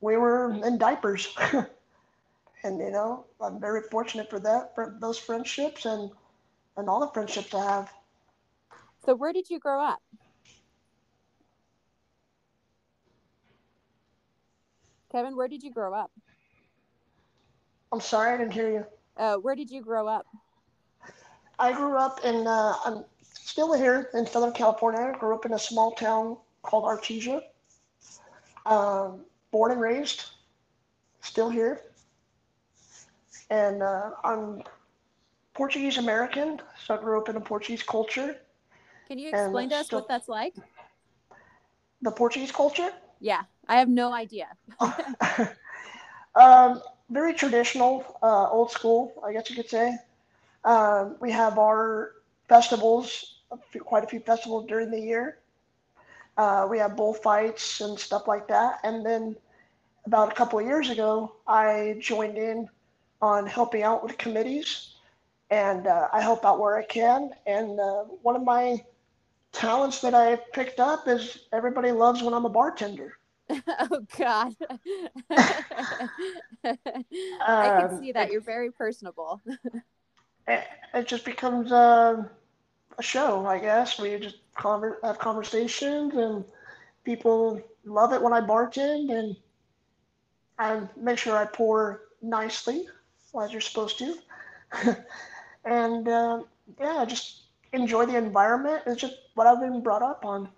we 0.00 0.16
were 0.16 0.52
in 0.52 0.78
diapers, 0.78 1.34
and 2.64 2.78
you 2.80 2.90
know 2.90 3.26
I'm 3.40 3.60
very 3.60 3.82
fortunate 3.90 4.30
for 4.30 4.40
that 4.40 4.74
for 4.74 4.96
those 5.00 5.18
friendships 5.18 5.84
and 5.86 6.10
and 6.76 6.88
all 6.88 7.00
the 7.00 7.12
friendships 7.12 7.54
I 7.54 7.64
have. 7.64 7.92
so, 9.04 9.14
where 9.14 9.32
did 9.32 9.50
you 9.50 9.58
grow 9.58 9.82
up? 9.82 10.00
Kevin, 15.16 15.34
where 15.34 15.48
did 15.48 15.62
you 15.62 15.70
grow 15.70 15.94
up? 15.94 16.10
I'm 17.90 18.02
sorry 18.02 18.34
I 18.34 18.36
didn't 18.36 18.52
hear 18.52 18.70
you. 18.70 18.84
Uh, 19.16 19.36
where 19.36 19.56
did 19.56 19.70
you 19.70 19.80
grow 19.80 20.06
up? 20.06 20.26
I 21.58 21.72
grew 21.72 21.96
up 21.96 22.22
in, 22.22 22.46
uh, 22.46 22.74
I'm 22.84 23.02
still 23.22 23.72
here 23.72 24.10
in 24.12 24.26
Southern 24.26 24.52
California. 24.52 25.00
I 25.14 25.18
grew 25.18 25.34
up 25.34 25.46
in 25.46 25.54
a 25.54 25.58
small 25.58 25.92
town 25.92 26.36
called 26.60 26.84
Artesia. 26.84 27.40
Um, 28.66 29.24
born 29.52 29.72
and 29.72 29.80
raised, 29.80 30.26
still 31.22 31.48
here. 31.48 31.80
And 33.48 33.82
uh, 33.82 34.10
I'm 34.22 34.60
Portuguese 35.54 35.96
American, 35.96 36.60
so 36.84 36.94
I 36.94 36.98
grew 36.98 37.18
up 37.18 37.30
in 37.30 37.36
a 37.36 37.40
Portuguese 37.40 37.82
culture. 37.82 38.36
Can 39.08 39.18
you 39.18 39.30
explain 39.30 39.70
to 39.70 39.76
us 39.76 39.86
still- 39.86 40.00
what 40.00 40.08
that's 40.08 40.28
like? 40.28 40.54
The 42.02 42.10
Portuguese 42.10 42.52
culture, 42.52 42.92
Yeah, 43.20 43.44
I 43.68 43.78
have 43.78 43.88
no 43.88 44.12
idea. 44.12 44.56
um, 46.34 46.80
very 47.10 47.34
traditional, 47.34 48.04
uh, 48.22 48.48
old 48.50 48.70
school, 48.70 49.12
I 49.24 49.32
guess 49.32 49.48
you 49.50 49.56
could 49.56 49.68
say. 49.70 49.96
Um, 50.64 51.16
we 51.20 51.30
have 51.32 51.58
our 51.58 52.12
festivals, 52.48 53.40
a 53.50 53.56
few, 53.70 53.80
quite 53.82 54.04
a 54.04 54.06
few 54.06 54.20
festivals 54.20 54.66
during 54.66 54.90
the 54.90 55.00
year. 55.00 55.38
Uh, 56.36 56.66
we 56.70 56.78
have 56.78 56.96
bullfights 56.96 57.80
and 57.80 57.98
stuff 57.98 58.26
like 58.26 58.48
that. 58.48 58.78
And 58.84 59.04
then 59.04 59.36
about 60.06 60.32
a 60.32 60.34
couple 60.34 60.58
of 60.58 60.66
years 60.66 60.90
ago, 60.90 61.32
I 61.46 61.96
joined 62.00 62.38
in 62.38 62.68
on 63.20 63.46
helping 63.46 63.82
out 63.82 64.02
with 64.02 64.18
committees, 64.18 64.94
and 65.50 65.86
uh, 65.86 66.08
I 66.12 66.20
help 66.20 66.44
out 66.44 66.58
where 66.60 66.76
I 66.78 66.84
can. 66.84 67.30
And 67.46 67.78
uh, 67.80 68.04
one 68.22 68.36
of 68.36 68.42
my 68.44 68.84
talents 69.56 70.00
that 70.02 70.14
I 70.14 70.36
picked 70.36 70.80
up 70.80 71.08
is 71.08 71.46
everybody 71.52 71.92
loves 71.92 72.22
when 72.22 72.34
I'm 72.34 72.46
a 72.46 72.50
bartender. 72.50 73.14
oh 73.90 74.06
God. 74.18 74.54
I 77.58 77.70
can 77.70 77.88
Um, 77.88 77.98
see 77.98 78.12
that. 78.12 78.30
You're 78.30 78.40
very 78.40 78.70
personable. 78.70 79.42
it, 80.48 80.64
it 80.94 81.06
just 81.08 81.24
becomes 81.24 81.72
a, 81.72 82.30
a 82.98 83.02
show, 83.02 83.46
I 83.46 83.58
guess, 83.58 83.98
where 83.98 84.10
you 84.10 84.18
just 84.18 84.38
conver- 84.56 85.02
have 85.02 85.18
conversations 85.18 86.14
and 86.14 86.44
people 87.04 87.62
love 87.84 88.12
it 88.12 88.22
when 88.22 88.32
I 88.32 88.40
bartend 88.40 89.10
and 89.12 89.36
I 90.58 90.88
make 90.96 91.18
sure 91.18 91.36
I 91.36 91.46
pour 91.46 92.02
nicely 92.22 92.86
as 93.42 93.52
you're 93.52 93.60
supposed 93.60 93.98
to. 93.98 94.16
and 95.64 96.08
uh, 96.08 96.42
yeah, 96.80 97.04
just 97.06 97.45
enjoy 97.76 98.06
the 98.06 98.16
environment. 98.16 98.82
It's 98.86 99.00
just 99.00 99.14
what 99.34 99.46
I've 99.46 99.60
been 99.60 99.82
brought 99.82 100.02
up 100.02 100.24
on. 100.24 100.48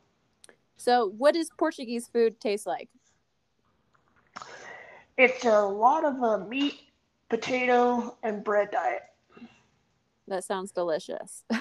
So, 0.77 1.13
what 1.19 1.35
does 1.35 1.51
Portuguese 1.59 2.09
food 2.09 2.41
taste 2.41 2.67
like? 2.67 2.89
It's 5.17 5.45
a 5.45 5.63
lot 5.63 6.05
of 6.05 6.23
uh, 6.23 6.39
meat, 6.39 6.79
potato, 7.29 8.17
and 8.23 8.45
bread 8.45 8.71
diet. 8.71 9.03
That 10.29 10.45
sounds 10.45 10.73
delicious. 10.73 11.45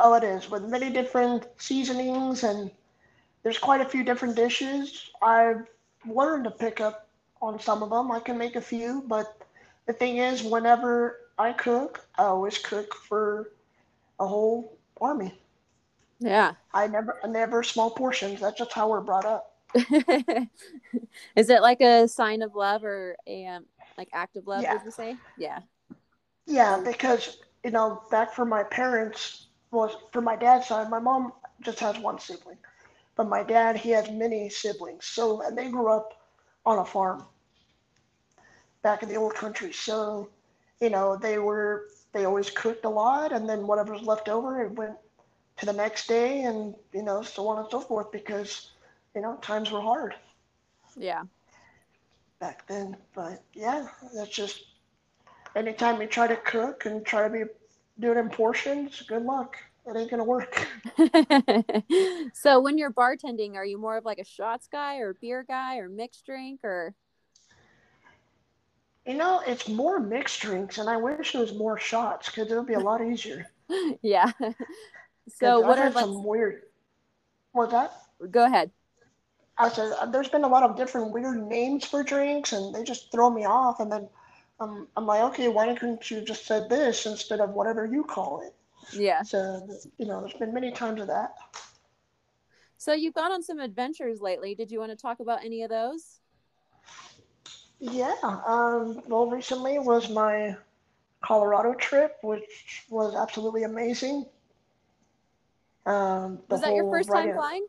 Oh, 0.00 0.14
it 0.14 0.22
is 0.22 0.48
with 0.48 0.62
many 0.62 0.90
different 0.90 1.48
seasonings, 1.56 2.44
and 2.44 2.70
there's 3.42 3.58
quite 3.58 3.80
a 3.80 3.84
few 3.84 4.04
different 4.04 4.36
dishes. 4.36 5.10
I've 5.20 5.66
learned 6.06 6.44
to 6.44 6.52
pick 6.52 6.80
up 6.80 7.08
on 7.42 7.58
some 7.58 7.82
of 7.82 7.90
them. 7.90 8.12
I 8.12 8.20
can 8.20 8.38
make 8.38 8.54
a 8.54 8.60
few, 8.60 9.02
but 9.08 9.42
the 9.86 9.92
thing 9.92 10.18
is, 10.18 10.44
whenever 10.44 11.18
I 11.36 11.52
cook, 11.52 12.06
I 12.16 12.26
always 12.26 12.58
cook 12.58 12.94
for 12.94 13.50
a 14.20 14.26
whole 14.26 14.78
army. 15.00 15.38
Yeah. 16.20 16.54
I 16.72 16.86
never, 16.86 17.18
I 17.22 17.28
never 17.28 17.62
small 17.62 17.90
portions. 17.90 18.40
That's 18.40 18.58
just 18.58 18.72
how 18.72 18.88
we're 18.88 19.00
brought 19.00 19.24
up. 19.24 19.54
Is 21.36 21.50
it 21.50 21.62
like 21.62 21.80
a 21.80 22.08
sign 22.08 22.42
of 22.42 22.54
love 22.54 22.84
or 22.84 23.16
a 23.26 23.46
um, 23.46 23.66
like 23.96 24.08
act 24.12 24.36
of 24.36 24.46
love? 24.46 24.62
Yeah. 24.62 24.74
Would 24.74 24.84
you 24.84 24.90
say? 24.90 25.16
Yeah. 25.36 25.60
Yeah, 26.46 26.80
because 26.84 27.38
you 27.64 27.70
know, 27.70 28.02
back 28.10 28.32
for 28.32 28.44
my 28.44 28.62
parents 28.64 29.48
was 29.70 29.94
for 30.12 30.20
my 30.22 30.36
dad's 30.36 30.66
side. 30.68 30.88
My 30.90 30.98
mom 30.98 31.32
just 31.60 31.80
has 31.80 31.98
one 31.98 32.18
sibling, 32.18 32.58
but 33.16 33.28
my 33.28 33.42
dad 33.42 33.76
he 33.76 33.90
has 33.90 34.10
many 34.10 34.48
siblings. 34.48 35.04
So 35.06 35.42
and 35.42 35.56
they 35.56 35.70
grew 35.70 35.92
up 35.92 36.14
on 36.64 36.78
a 36.78 36.84
farm 36.84 37.24
back 38.82 39.02
in 39.02 39.08
the 39.08 39.16
old 39.16 39.34
country. 39.34 39.72
So 39.72 40.30
you 40.80 40.90
know, 40.90 41.16
they 41.16 41.38
were 41.38 41.88
they 42.12 42.24
always 42.24 42.50
cooked 42.50 42.84
a 42.84 42.88
lot, 42.88 43.32
and 43.32 43.48
then 43.48 43.66
whatever's 43.66 44.02
left 44.02 44.28
over, 44.28 44.62
it 44.62 44.72
went 44.72 44.96
to 45.58 45.66
the 45.66 45.72
next 45.72 46.08
day, 46.08 46.42
and 46.42 46.74
you 46.92 47.02
know, 47.02 47.22
so 47.22 47.48
on 47.48 47.58
and 47.58 47.68
so 47.70 47.80
forth, 47.80 48.10
because 48.12 48.72
you 49.14 49.20
know, 49.22 49.36
times 49.42 49.70
were 49.70 49.80
hard 49.80 50.14
Yeah. 50.96 51.24
back 52.40 52.66
then. 52.66 52.96
But 53.14 53.42
yeah, 53.54 53.86
that's 54.14 54.30
just 54.30 54.64
anytime 55.56 56.00
you 56.00 56.06
try 56.06 56.26
to 56.26 56.36
cook 56.36 56.86
and 56.86 57.04
try 57.04 57.26
to 57.28 57.32
be 57.32 57.44
doing 58.00 58.18
in 58.18 58.30
portions, 58.30 59.02
good 59.02 59.24
luck. 59.24 59.56
It 59.86 59.96
ain't 59.96 60.10
gonna 60.10 60.24
work. 60.24 60.66
so 62.32 62.60
when 62.60 62.78
you're 62.78 62.92
bartending, 62.92 63.54
are 63.54 63.64
you 63.64 63.78
more 63.78 63.96
of 63.96 64.04
like 64.04 64.18
a 64.18 64.24
shots 64.24 64.68
guy 64.70 64.96
or 64.98 65.14
beer 65.14 65.44
guy 65.46 65.78
or 65.78 65.88
mixed 65.88 66.24
drink 66.26 66.60
or 66.64 66.94
You 69.08 69.14
know, 69.14 69.40
it's 69.46 69.66
more 69.66 69.98
mixed 69.98 70.42
drinks, 70.42 70.76
and 70.76 70.86
I 70.86 70.98
wish 70.98 71.34
it 71.34 71.38
was 71.38 71.54
more 71.54 71.78
shots 71.78 72.28
because 72.28 72.52
it 72.52 72.54
would 72.54 72.66
be 72.66 72.74
a 72.74 72.78
lot 72.78 73.02
easier. 73.02 73.50
yeah. 74.02 74.32
So 75.30 75.60
what 75.60 75.78
I've 75.78 75.94
are 75.94 76.00
some 76.00 76.24
weird? 76.24 76.62
What's 77.52 77.72
that? 77.72 77.92
go 78.30 78.46
ahead. 78.46 78.70
I 79.58 79.68
said 79.68 79.92
uh, 80.00 80.06
there's 80.06 80.30
been 80.30 80.44
a 80.44 80.48
lot 80.48 80.62
of 80.62 80.74
different 80.74 81.12
weird 81.12 81.46
names 81.46 81.84
for 81.84 82.02
drinks, 82.02 82.54
and 82.54 82.74
they 82.74 82.82
just 82.82 83.12
throw 83.12 83.28
me 83.28 83.44
off. 83.44 83.80
And 83.80 83.92
then 83.92 84.08
um, 84.58 84.88
I'm 84.96 85.04
like, 85.04 85.20
okay, 85.24 85.48
why 85.48 85.74
couldn't 85.74 86.10
you 86.10 86.22
just 86.22 86.46
said 86.46 86.70
this 86.70 87.04
instead 87.04 87.40
of 87.40 87.50
whatever 87.50 87.84
you 87.84 88.04
call 88.04 88.40
it? 88.40 88.54
Yeah. 88.98 89.20
So 89.20 89.68
you 89.98 90.06
know, 90.06 90.22
there's 90.22 90.32
been 90.32 90.54
many 90.54 90.72
times 90.72 91.02
of 91.02 91.08
that. 91.08 91.34
So 92.78 92.94
you've 92.94 93.12
gone 93.12 93.32
on 93.32 93.42
some 93.42 93.58
adventures 93.58 94.22
lately. 94.22 94.54
Did 94.54 94.70
you 94.70 94.78
want 94.78 94.92
to 94.92 94.96
talk 94.96 95.20
about 95.20 95.44
any 95.44 95.62
of 95.62 95.68
those? 95.68 96.17
Yeah. 97.80 98.14
Um, 98.22 99.02
well, 99.06 99.28
recently 99.30 99.78
was 99.78 100.10
my 100.10 100.56
Colorado 101.22 101.74
trip, 101.74 102.16
which 102.22 102.84
was 102.88 103.14
absolutely 103.14 103.64
amazing. 103.64 104.26
Um, 105.86 106.40
Was 106.48 106.60
that 106.60 106.74
your 106.74 106.90
first 106.90 107.10
time 107.10 107.32
flying? 107.34 107.66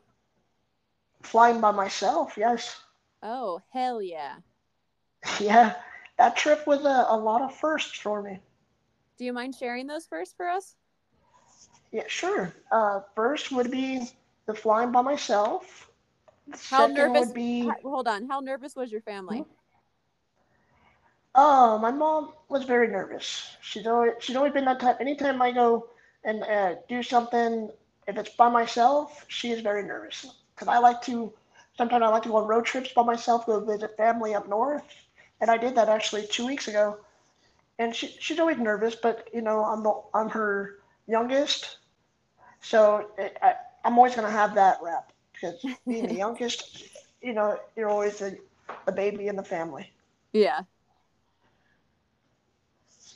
Flying 1.22 1.60
by 1.60 1.70
myself, 1.70 2.34
yes. 2.36 2.80
Oh, 3.22 3.60
hell 3.72 4.02
yeah. 4.02 4.36
Yeah, 5.40 5.74
that 6.16 6.36
trip 6.36 6.66
was 6.66 6.84
a, 6.84 7.06
a 7.08 7.16
lot 7.16 7.42
of 7.42 7.54
firsts 7.54 7.98
for 7.98 8.22
me. 8.22 8.40
Do 9.18 9.24
you 9.26 9.32
mind 9.34 9.54
sharing 9.54 9.86
those 9.86 10.06
first 10.06 10.34
for 10.36 10.48
us? 10.48 10.76
Yeah, 11.92 12.04
sure. 12.06 12.54
Uh, 12.72 13.00
first 13.14 13.52
would 13.52 13.70
be 13.70 14.08
the 14.46 14.54
flying 14.54 14.92
by 14.92 15.02
myself. 15.02 15.90
How 16.70 16.86
Second 16.86 16.94
nervous- 16.94 17.26
would 17.28 17.34
be 17.34 17.70
Hold 17.82 18.08
on. 18.08 18.28
How 18.28 18.40
nervous 18.40 18.74
was 18.74 18.90
your 18.90 19.02
family? 19.02 19.44
Oh, 21.34 21.78
my 21.78 21.90
mom 21.90 22.32
was 22.48 22.64
very 22.64 22.88
nervous. 22.88 23.56
She's 23.60 23.86
always 23.86 24.12
she's 24.20 24.36
always 24.36 24.52
been 24.52 24.64
that 24.66 24.80
type. 24.80 24.98
Anytime 25.00 25.40
I 25.42 25.52
go 25.52 25.88
and 26.24 26.42
uh, 26.42 26.74
do 26.88 27.02
something, 27.02 27.70
if 28.06 28.16
it's 28.18 28.30
by 28.36 28.48
myself, 28.48 29.24
she 29.28 29.50
is 29.50 29.60
very 29.60 29.82
nervous. 29.82 30.26
Because 30.54 30.68
I 30.68 30.78
like 30.78 31.00
to 31.02 31.32
sometimes 31.76 32.02
I 32.02 32.08
like 32.08 32.22
to 32.24 32.28
go 32.28 32.36
on 32.36 32.46
road 32.48 32.64
trips 32.66 32.92
by 32.92 33.02
myself, 33.02 33.46
go 33.46 33.60
visit 33.60 33.96
family 33.96 34.34
up 34.34 34.48
north, 34.48 34.84
and 35.40 35.50
I 35.50 35.56
did 35.56 35.74
that 35.76 35.88
actually 35.88 36.26
two 36.26 36.46
weeks 36.46 36.68
ago. 36.68 36.98
And 37.78 37.94
she 37.94 38.08
she's 38.20 38.38
always 38.38 38.58
nervous, 38.58 38.94
but 38.94 39.28
you 39.32 39.40
know 39.42 39.64
I'm 39.64 39.82
the 39.82 39.94
I'm 40.14 40.28
her 40.30 40.78
youngest, 41.06 41.78
so 42.60 43.10
it, 43.18 43.36
I, 43.42 43.54
I'm 43.84 43.96
always 43.98 44.14
gonna 44.14 44.30
have 44.30 44.54
that 44.54 44.78
rep 44.82 45.12
because 45.32 45.64
being 45.88 46.06
the 46.06 46.14
youngest, 46.24 46.84
you 47.22 47.32
know, 47.32 47.58
you're 47.76 47.88
always 47.88 48.18
the, 48.18 48.38
the 48.86 48.92
baby 48.92 49.28
in 49.28 49.36
the 49.36 49.44
family. 49.44 49.90
Yeah. 50.32 50.62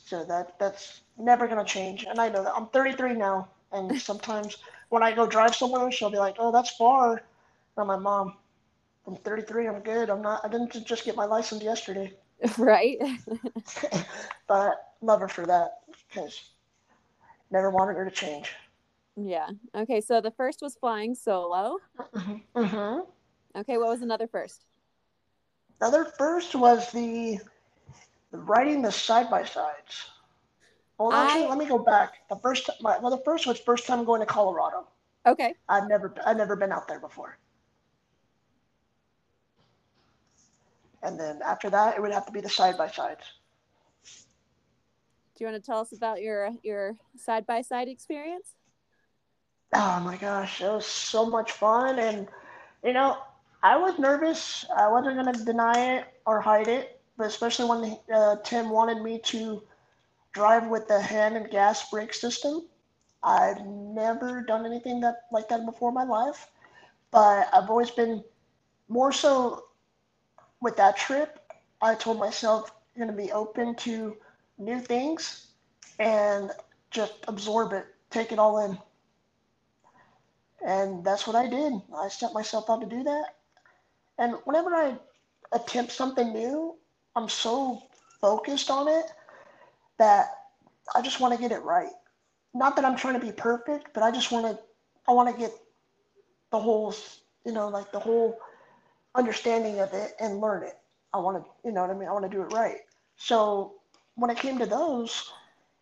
So 0.05 0.23
that 0.25 0.57
that's 0.59 1.01
never 1.17 1.47
gonna 1.47 1.65
change, 1.65 2.03
and 2.03 2.19
I 2.19 2.29
know 2.29 2.43
that. 2.43 2.53
I'm 2.55 2.67
33 2.67 3.13
now, 3.13 3.49
and 3.71 3.99
sometimes 4.09 4.57
when 4.89 5.01
I 5.01 5.11
go 5.11 5.25
drive 5.25 5.55
somewhere, 5.55 5.91
she'll 5.91 6.11
be 6.11 6.17
like, 6.17 6.35
"Oh, 6.37 6.51
that's 6.51 6.75
far." 6.75 7.13
And 7.13 7.21
I'm 7.77 7.87
like, 7.87 8.01
"Mom, 8.01 8.35
I'm 9.07 9.15
33. 9.15 9.67
I'm 9.67 9.79
good. 9.81 10.09
I'm 10.09 10.21
not. 10.21 10.45
I 10.45 10.47
didn't 10.47 10.85
just 10.85 11.05
get 11.05 11.15
my 11.15 11.25
license 11.25 11.63
yesterday." 11.63 12.13
right. 12.57 12.97
but 14.47 14.93
love 15.01 15.21
her 15.21 15.27
for 15.27 15.45
that 15.47 15.79
because 16.07 16.51
never 17.49 17.71
wanted 17.71 17.95
her 17.95 18.05
to 18.05 18.11
change. 18.11 18.53
yeah. 19.15 19.49
Okay. 19.73 20.01
So 20.01 20.21
the 20.21 20.31
first 20.31 20.61
was 20.61 20.75
flying 20.75 21.15
solo. 21.15 21.77
Mm-hmm. 22.55 22.99
Okay. 23.59 23.77
What 23.77 23.87
was 23.87 24.01
another 24.01 24.27
first? 24.27 24.65
Another 25.81 26.05
first 26.05 26.55
was 26.55 26.91
the, 26.91 27.39
the 28.35 28.41
riding 28.41 28.81
the 28.81 28.91
side 28.91 29.29
by 29.29 29.43
sides. 29.45 30.09
Well, 30.97 31.13
actually, 31.13 31.45
I- 31.45 31.49
let 31.49 31.57
me 31.57 31.65
go 31.65 31.79
back. 31.79 32.27
The 32.29 32.37
first, 32.37 32.69
my 32.81 32.97
well, 32.99 33.11
the 33.11 33.23
first 33.23 33.47
was 33.47 33.59
first 33.59 33.87
time 33.87 34.03
going 34.03 34.19
to 34.21 34.25
Colorado. 34.25 34.87
Okay. 35.25 35.55
I've 35.69 35.87
never, 35.87 36.13
I've 36.25 36.37
never 36.37 36.55
been 36.55 36.71
out 36.71 36.87
there 36.87 36.99
before. 36.99 37.37
And 41.01 41.19
then 41.19 41.41
after 41.43 41.69
that, 41.69 41.95
it 41.95 42.01
would 42.01 42.11
have 42.11 42.25
to 42.25 42.31
be 42.31 42.41
the 42.41 42.49
side 42.49 42.77
by 42.77 42.87
sides. 42.87 43.23
Do 45.35 45.43
you 45.43 45.51
want 45.51 45.61
to 45.61 45.65
tell 45.65 45.79
us 45.79 45.91
about 45.91 46.21
your 46.21 46.51
your 46.63 46.95
side 47.17 47.45
by 47.45 47.61
side 47.61 47.87
experience? 47.87 48.55
Oh 49.73 49.99
my 49.99 50.17
gosh, 50.17 50.61
it 50.61 50.71
was 50.71 50.85
so 50.85 51.25
much 51.25 51.51
fun. 51.51 51.99
And, 51.99 52.27
you 52.83 52.93
know, 52.93 53.17
I 53.61 53.77
was 53.77 53.99
nervous. 53.99 54.65
I 54.75 54.87
wasn't 54.87 55.21
going 55.21 55.33
to 55.33 55.43
deny 55.43 55.97
it 55.97 56.05
or 56.25 56.39
hide 56.39 56.67
it, 56.67 56.94
but 57.17 57.27
especially 57.27 57.69
when 57.69 57.97
uh, 58.13 58.37
Tim 58.43 58.69
wanted 58.69 59.01
me 59.01 59.19
to 59.25 59.63
drive 60.33 60.67
with 60.67 60.87
the 60.87 60.99
hand 60.99 61.37
and 61.37 61.49
gas 61.49 61.89
brake 61.89 62.13
system. 62.13 62.67
I've 63.23 63.65
never 63.65 64.41
done 64.41 64.65
anything 64.65 64.99
that 65.01 65.21
like 65.31 65.49
that 65.49 65.65
before 65.65 65.89
in 65.89 65.95
my 65.95 66.03
life, 66.03 66.47
but 67.11 67.47
I've 67.53 67.69
always 67.69 67.89
been 67.91 68.23
more 68.89 69.11
so 69.11 69.65
with 70.61 70.75
that 70.77 70.97
trip. 70.97 71.39
I 71.81 71.95
told 71.95 72.19
myself 72.19 72.71
I'm 72.95 73.01
going 73.07 73.15
to 73.15 73.23
be 73.23 73.31
open 73.31 73.75
to 73.75 74.15
new 74.57 74.79
things 74.79 75.47
and 75.99 76.51
just 76.91 77.13
absorb 77.27 77.73
it, 77.73 77.85
take 78.09 78.31
it 78.31 78.39
all 78.39 78.59
in. 78.65 78.77
And 80.65 81.03
that's 81.03 81.27
what 81.27 81.35
I 81.35 81.47
did. 81.47 81.73
I 81.95 82.09
set 82.09 82.33
myself 82.33 82.69
out 82.69 82.81
to 82.81 82.87
do 82.87 83.03
that. 83.03 83.25
And 84.17 84.35
whenever 84.45 84.73
I 84.73 84.95
attempt 85.51 85.91
something 85.91 86.33
new, 86.33 86.77
I'm 87.15 87.29
so 87.29 87.83
focused 88.21 88.69
on 88.69 88.87
it 88.87 89.05
that 89.97 90.29
I 90.95 91.01
just 91.01 91.19
want 91.19 91.33
to 91.33 91.39
get 91.39 91.51
it 91.51 91.63
right. 91.63 91.93
Not 92.53 92.75
that 92.75 92.85
I'm 92.85 92.95
trying 92.95 93.19
to 93.19 93.25
be 93.25 93.31
perfect, 93.31 93.93
but 93.93 94.03
I 94.03 94.11
just 94.11 94.31
want 94.31 94.45
to 94.45 94.59
I 95.07 95.11
want 95.11 95.33
to 95.33 95.39
get 95.39 95.51
the 96.51 96.59
whole, 96.59 96.93
you 97.45 97.51
know, 97.51 97.67
like 97.69 97.91
the 97.91 97.99
whole 97.99 98.39
understanding 99.13 99.79
of 99.79 99.93
it 99.93 100.13
and 100.19 100.39
learn 100.39 100.63
it. 100.63 100.77
I 101.13 101.17
want 101.19 101.43
to, 101.43 101.49
you 101.63 101.71
know 101.71 101.81
what 101.81 101.89
I 101.89 101.93
mean? 101.93 102.09
I 102.09 102.11
want 102.11 102.29
to 102.29 102.35
do 102.35 102.41
it 102.41 102.53
right. 102.53 102.77
So 103.17 103.75
when 104.15 104.29
it 104.29 104.37
came 104.37 104.57
to 104.59 104.65
those, 104.65 105.31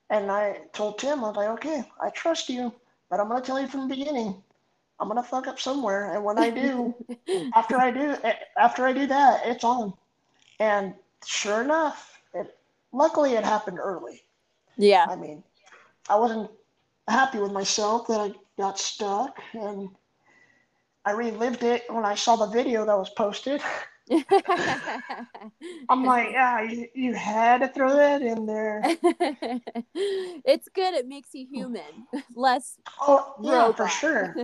and 0.09 0.31
I 0.31 0.59
told 0.73 0.99
Tim, 0.99 1.23
I 1.23 1.29
was 1.29 1.37
like, 1.37 1.49
okay, 1.49 1.83
I 2.01 2.09
trust 2.09 2.49
you, 2.49 2.73
but 3.09 3.19
I'm 3.19 3.27
going 3.27 3.41
to 3.41 3.45
tell 3.45 3.59
you 3.59 3.67
from 3.67 3.87
the 3.87 3.95
beginning, 3.95 4.35
I'm 4.99 5.07
going 5.07 5.21
to 5.21 5.27
fuck 5.27 5.47
up 5.47 5.59
somewhere. 5.59 6.13
And 6.13 6.23
when 6.23 6.37
I 6.37 6.49
do, 6.49 6.93
after 7.55 7.77
I 7.77 7.91
do, 7.91 8.15
after 8.57 8.85
I 8.85 8.93
do 8.93 9.07
that, 9.07 9.41
it's 9.45 9.63
on. 9.63 9.93
And 10.59 10.93
sure 11.25 11.61
enough, 11.61 12.21
it, 12.33 12.57
luckily 12.91 13.33
it 13.33 13.43
happened 13.43 13.79
early. 13.79 14.21
Yeah. 14.77 15.05
I 15.09 15.15
mean, 15.15 15.43
I 16.09 16.17
wasn't 16.17 16.51
happy 17.07 17.39
with 17.39 17.51
myself 17.51 18.07
that 18.07 18.19
I 18.19 18.31
got 18.57 18.79
stuck, 18.79 19.39
and 19.53 19.89
I 21.05 21.11
relived 21.11 21.63
it 21.63 21.83
when 21.89 22.05
I 22.05 22.15
saw 22.15 22.35
the 22.35 22.47
video 22.47 22.85
that 22.85 22.97
was 22.97 23.09
posted. 23.11 23.61
I'm 25.89 26.03
like, 26.05 26.31
yeah, 26.31 26.61
you, 26.61 26.87
you 26.93 27.13
had 27.13 27.59
to 27.61 27.67
throw 27.69 27.95
that 27.95 28.21
in 28.21 28.45
there. 28.45 28.81
it's 29.95 30.67
good. 30.69 30.93
It 30.93 31.07
makes 31.07 31.29
you 31.33 31.47
human, 31.49 32.07
less 32.35 32.77
Oh, 33.01 33.33
yeah, 33.41 33.71
for 33.73 33.87
sure. 33.87 34.35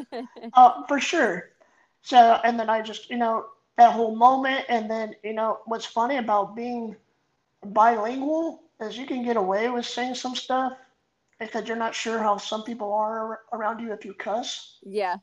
Oh, 0.55 0.83
for 0.87 0.99
sure. 0.99 1.49
So, 2.01 2.39
and 2.43 2.59
then 2.59 2.69
I 2.69 2.81
just, 2.81 3.09
you 3.09 3.17
know, 3.17 3.45
that 3.77 3.93
whole 3.93 4.15
moment, 4.15 4.65
and 4.69 4.89
then, 4.89 5.15
you 5.23 5.33
know, 5.33 5.59
what's 5.65 5.85
funny 5.85 6.17
about 6.17 6.55
being 6.55 6.95
bilingual 7.63 8.61
is 8.81 8.97
you 8.97 9.05
can 9.05 9.23
get 9.23 9.37
away 9.37 9.69
with 9.69 9.85
saying 9.85 10.15
some 10.15 10.35
stuff 10.35 10.73
because 11.39 11.67
you're 11.67 11.77
not 11.77 11.95
sure 11.95 12.19
how 12.19 12.37
some 12.37 12.63
people 12.63 12.93
are 12.93 13.41
around 13.53 13.79
you 13.79 13.91
if 13.93 14.05
you 14.05 14.13
cuss. 14.13 14.79
yeah. 14.83 15.17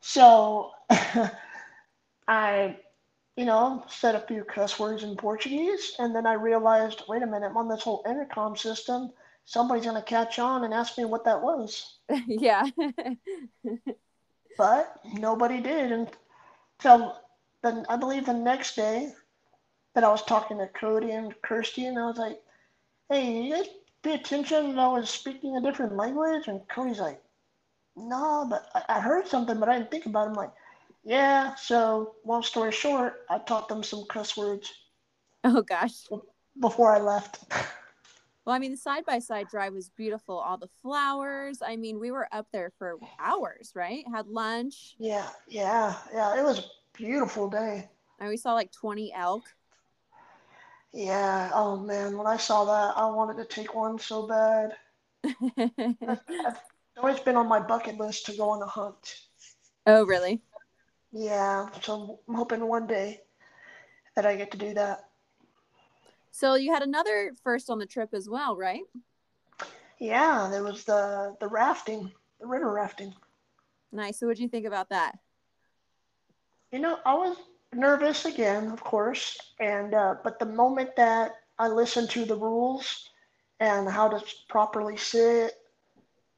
So 0.00 0.70
I, 2.28 2.76
you 3.36 3.44
know, 3.44 3.84
said 3.88 4.14
a 4.14 4.26
few 4.26 4.44
cuss 4.44 4.78
words 4.78 5.02
in 5.02 5.16
Portuguese, 5.16 5.94
and 5.98 6.14
then 6.14 6.26
I 6.26 6.34
realized, 6.34 7.02
wait 7.08 7.22
a 7.22 7.26
minute, 7.26 7.46
I'm 7.50 7.56
on 7.56 7.68
this 7.68 7.82
whole 7.82 8.02
intercom 8.08 8.56
system. 8.56 9.12
Somebody's 9.44 9.84
gonna 9.86 10.02
catch 10.02 10.38
on 10.38 10.64
and 10.64 10.74
ask 10.74 10.96
me 10.98 11.04
what 11.04 11.24
that 11.24 11.42
was. 11.42 11.98
yeah. 12.26 12.64
But 14.56 15.00
nobody 15.04 15.60
did 15.60 15.92
until 15.92 17.20
then. 17.62 17.84
I 17.88 17.96
believe 17.96 18.26
the 18.26 18.34
next 18.34 18.76
day 18.76 19.12
that 19.94 20.04
I 20.04 20.08
was 20.10 20.22
talking 20.22 20.58
to 20.58 20.68
Cody 20.68 21.10
and 21.12 21.34
Kirsty, 21.42 21.86
and 21.86 21.98
I 21.98 22.06
was 22.06 22.18
like, 22.18 22.40
hey, 23.08 23.42
you 23.42 23.54
guys 23.54 23.66
pay 24.02 24.14
attention? 24.14 24.78
I 24.78 24.88
was 24.88 25.10
speaking 25.10 25.56
a 25.56 25.60
different 25.60 25.96
language, 25.96 26.48
and 26.48 26.60
Cody's 26.68 27.00
like, 27.00 27.22
no, 27.96 28.46
but 28.48 28.68
I, 28.74 28.96
I 28.96 29.00
heard 29.00 29.26
something, 29.26 29.58
but 29.58 29.68
I 29.68 29.78
didn't 29.78 29.90
think 29.90 30.06
about 30.06 30.26
it. 30.26 30.30
I'm 30.30 30.34
like, 30.34 30.52
yeah. 31.04 31.54
So, 31.54 32.14
long 32.24 32.42
story 32.42 32.72
short, 32.72 33.24
I 33.28 33.38
taught 33.38 33.68
them 33.68 33.82
some 33.82 34.04
cuss 34.08 34.36
words. 34.36 34.72
Oh 35.44 35.62
gosh. 35.62 35.92
Before 36.60 36.92
I 36.92 36.98
left. 36.98 37.44
Well, 38.48 38.56
I 38.56 38.60
mean, 38.60 38.70
the 38.70 38.78
side 38.78 39.04
by 39.04 39.18
side 39.18 39.48
drive 39.50 39.74
was 39.74 39.90
beautiful. 39.90 40.38
All 40.38 40.56
the 40.56 40.70
flowers. 40.80 41.60
I 41.60 41.76
mean, 41.76 42.00
we 42.00 42.10
were 42.10 42.26
up 42.32 42.46
there 42.50 42.72
for 42.78 42.96
hours, 43.20 43.72
right? 43.74 44.06
Had 44.10 44.26
lunch. 44.26 44.96
Yeah, 44.98 45.28
yeah, 45.48 45.94
yeah. 46.14 46.40
It 46.40 46.42
was 46.42 46.66
beautiful 46.98 47.48
day. 47.48 47.88
And 48.20 48.28
we 48.28 48.36
saw 48.36 48.52
like 48.54 48.72
20 48.72 49.12
elk. 49.14 49.44
Yeah. 50.92 51.50
Oh 51.54 51.76
man, 51.76 52.16
when 52.18 52.26
I 52.26 52.36
saw 52.36 52.64
that, 52.64 52.96
I 52.96 53.06
wanted 53.06 53.36
to 53.36 53.44
take 53.44 53.74
one 53.74 53.98
so 53.98 54.26
bad. 54.26 54.76
I've, 55.24 56.20
I've 56.46 56.60
always 56.96 57.20
been 57.20 57.36
on 57.36 57.46
my 57.46 57.60
bucket 57.60 57.98
list 57.98 58.26
to 58.26 58.32
go 58.32 58.50
on 58.50 58.62
a 58.62 58.66
hunt. 58.66 59.20
Oh, 59.86 60.04
really? 60.04 60.40
Yeah. 61.12 61.68
So 61.82 62.18
I'm 62.28 62.34
hoping 62.34 62.66
one 62.66 62.86
day 62.86 63.20
that 64.16 64.26
I 64.26 64.36
get 64.36 64.50
to 64.50 64.58
do 64.58 64.74
that. 64.74 65.04
So 66.30 66.54
you 66.54 66.72
had 66.72 66.82
another 66.82 67.32
first 67.42 67.70
on 67.70 67.78
the 67.78 67.86
trip 67.86 68.10
as 68.12 68.28
well, 68.28 68.56
right? 68.56 68.82
Yeah, 69.98 70.48
there 70.50 70.62
was 70.62 70.84
the 70.84 71.36
the 71.40 71.48
rafting, 71.48 72.12
the 72.40 72.46
river 72.46 72.72
rafting. 72.72 73.14
Nice. 73.92 74.20
So 74.20 74.26
what 74.26 74.36
do 74.36 74.42
you 74.42 74.48
think 74.48 74.66
about 74.66 74.90
that? 74.90 75.18
You 76.72 76.80
know, 76.80 76.98
I 77.04 77.14
was 77.14 77.36
nervous 77.72 78.24
again, 78.24 78.70
of 78.70 78.82
course, 78.82 79.36
and 79.60 79.94
uh, 79.94 80.16
but 80.22 80.38
the 80.38 80.46
moment 80.46 80.96
that 80.96 81.32
I 81.58 81.68
listened 81.68 82.10
to 82.10 82.24
the 82.24 82.36
rules 82.36 83.08
and 83.60 83.88
how 83.88 84.08
to 84.08 84.24
properly 84.48 84.96
sit 84.96 85.54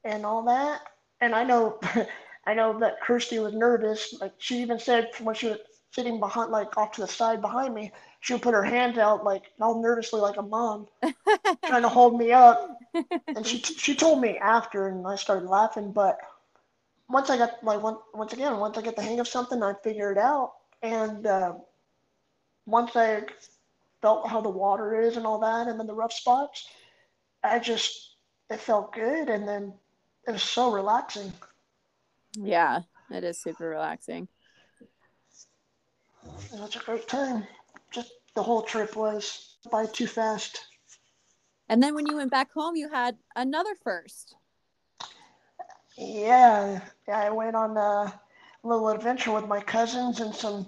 and 0.03 0.25
all 0.25 0.43
that, 0.43 0.81
and 1.21 1.35
I 1.35 1.43
know, 1.43 1.79
I 2.45 2.53
know 2.53 2.79
that 2.79 3.01
Kirsty 3.01 3.39
was 3.39 3.53
nervous. 3.53 4.13
Like 4.21 4.33
she 4.37 4.61
even 4.61 4.79
said 4.79 5.09
when 5.19 5.35
she 5.35 5.47
was 5.47 5.59
sitting 5.91 6.19
behind, 6.19 6.51
like 6.51 6.77
off 6.77 6.93
to 6.93 7.01
the 7.01 7.07
side 7.07 7.41
behind 7.41 7.73
me, 7.73 7.91
she 8.21 8.33
would 8.33 8.41
put 8.41 8.53
her 8.53 8.63
hand 8.63 8.97
out 8.97 9.23
like 9.23 9.51
all 9.59 9.81
nervously 9.81 10.21
like 10.21 10.37
a 10.37 10.41
mom 10.41 10.87
trying 11.65 11.81
to 11.83 11.89
hold 11.89 12.17
me 12.17 12.31
up 12.31 12.77
and 13.35 13.45
she 13.45 13.59
she 13.59 13.95
told 13.95 14.21
me 14.21 14.37
after 14.37 14.87
and 14.87 15.05
i 15.07 15.15
started 15.15 15.47
laughing 15.49 15.91
but 15.91 16.17
once 17.11 17.29
i 17.29 17.37
got 17.37 17.63
like 17.63 17.81
once, 17.81 17.99
once 18.13 18.33
again 18.33 18.57
once 18.57 18.77
i 18.77 18.81
get 18.81 18.95
the 18.95 19.01
hang 19.01 19.19
of 19.19 19.27
something 19.27 19.61
i 19.63 19.73
figure 19.83 20.11
it 20.11 20.17
out. 20.17 20.53
And 20.81 21.25
uh, 21.27 21.53
once 22.65 22.95
i 22.95 23.23
felt 24.01 24.27
how 24.27 24.41
the 24.41 24.49
water 24.49 24.99
is 24.99 25.17
and 25.17 25.25
all 25.25 25.39
that 25.39 25.67
and 25.67 25.79
then 25.79 25.87
the 25.87 25.93
rough 25.93 26.13
spots 26.13 26.67
i 27.43 27.59
just 27.59 28.15
it 28.49 28.59
felt 28.59 28.93
good. 28.93 29.29
And 29.29 29.47
then 29.47 29.73
it 30.27 30.31
was 30.31 30.43
so 30.43 30.71
relaxing. 30.71 31.31
Yeah 32.35 32.81
it 33.11 33.23
is 33.23 33.37
super 33.37 33.69
relaxing. 33.69 34.27
It 36.53 36.59
was 36.59 36.75
a 36.75 36.79
great 36.79 37.07
time. 37.07 37.45
Just 37.91 38.11
the 38.35 38.43
whole 38.43 38.61
trip 38.61 38.95
was 38.95 39.57
by 39.71 39.85
too 39.85 40.07
fast. 40.07 40.65
And 41.67 41.81
then 41.81 41.95
when 41.95 42.05
you 42.05 42.15
went 42.15 42.31
back 42.31 42.51
home, 42.51 42.75
you 42.75 42.89
had 42.89 43.17
another 43.35 43.75
first. 43.83 44.35
Yeah, 46.03 46.81
I 47.13 47.29
went 47.29 47.55
on 47.55 47.77
a 47.77 48.19
little 48.63 48.89
adventure 48.89 49.31
with 49.31 49.47
my 49.47 49.61
cousins 49.61 50.19
and 50.19 50.33
some 50.33 50.65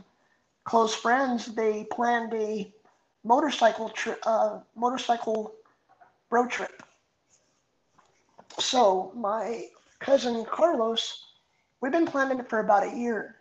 close 0.63 0.93
friends. 0.93 1.47
They 1.47 1.85
planned 1.85 2.35
a 2.35 2.71
motorcycle 3.23 3.89
trip, 3.89 4.19
uh, 4.27 4.59
motorcycle 4.75 5.55
road 6.29 6.51
trip. 6.51 6.83
So 8.59 9.11
my 9.15 9.69
cousin 9.99 10.45
Carlos, 10.45 11.23
we've 11.81 11.91
been 11.91 12.05
planning 12.05 12.37
it 12.37 12.47
for 12.47 12.59
about 12.59 12.83
a 12.85 12.95
year, 12.95 13.37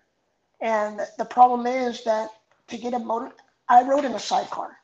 and 0.63 0.99
the 1.19 1.27
problem 1.27 1.67
is 1.67 2.05
that 2.05 2.31
to 2.69 2.79
get 2.79 2.95
a 2.95 2.99
motor, 2.99 3.33
I 3.69 3.83
rode 3.83 4.07
in 4.07 4.13
a 4.13 4.19
sidecar, 4.19 4.79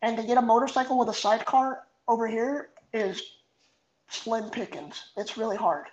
and 0.00 0.16
to 0.16 0.22
get 0.22 0.38
a 0.38 0.42
motorcycle 0.42 0.98
with 0.98 1.10
a 1.10 1.14
sidecar 1.14 1.82
over 2.08 2.26
here 2.26 2.70
is 2.94 3.20
slim 4.08 4.48
pickings. 4.48 5.10
It's 5.18 5.36
really 5.36 5.58
hard. 5.58 5.88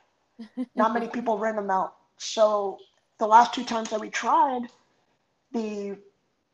Not 0.75 0.93
many 0.93 1.07
people 1.07 1.37
rent 1.37 1.57
them 1.57 1.69
out. 1.69 1.95
So 2.17 2.77
the 3.17 3.27
last 3.27 3.53
two 3.53 3.63
times 3.63 3.89
that 3.89 3.99
we 3.99 4.09
tried, 4.09 4.63
the 5.51 5.97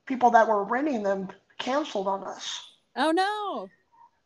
people 0.05 0.31
that 0.31 0.47
were 0.47 0.63
renting 0.63 1.03
them 1.03 1.29
canceled 1.57 2.07
on 2.07 2.23
us. 2.23 2.61
Oh 2.95 3.11
no. 3.11 3.69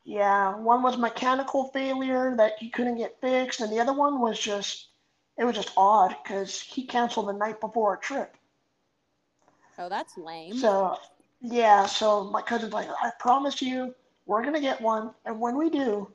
Yeah, 0.04 0.56
one 0.56 0.82
was 0.82 0.98
mechanical 0.98 1.66
failure 1.66 2.36
that 2.38 2.54
he 2.60 2.70
couldn't 2.70 2.98
get 2.98 3.20
fixed, 3.22 3.62
and 3.62 3.72
the 3.72 3.80
other 3.80 3.94
one 3.94 4.20
was 4.20 4.40
just 4.40 4.88
it 5.38 5.46
was 5.46 5.56
just 5.56 5.72
odd 5.78 6.16
because 6.24 6.60
he 6.60 6.86
canceled 6.86 7.28
the 7.28 7.34
night 7.34 7.60
before 7.60 7.90
our 7.90 7.98
trip. 7.98 8.36
Oh, 9.78 9.90
that's 9.90 10.18
lame. 10.18 10.54
So 10.56 10.98
yeah, 11.42 11.86
so 11.86 12.26
my 12.26 12.42
cousin's 12.42 12.74
like, 12.74 12.88
I 13.02 13.12
promise 13.20 13.62
you, 13.62 13.94
we're 14.26 14.44
gonna 14.44 14.62
get 14.62 14.82
one, 14.82 15.12
and 15.26 15.40
when 15.40 15.58
we 15.58 15.70
do, 15.70 16.12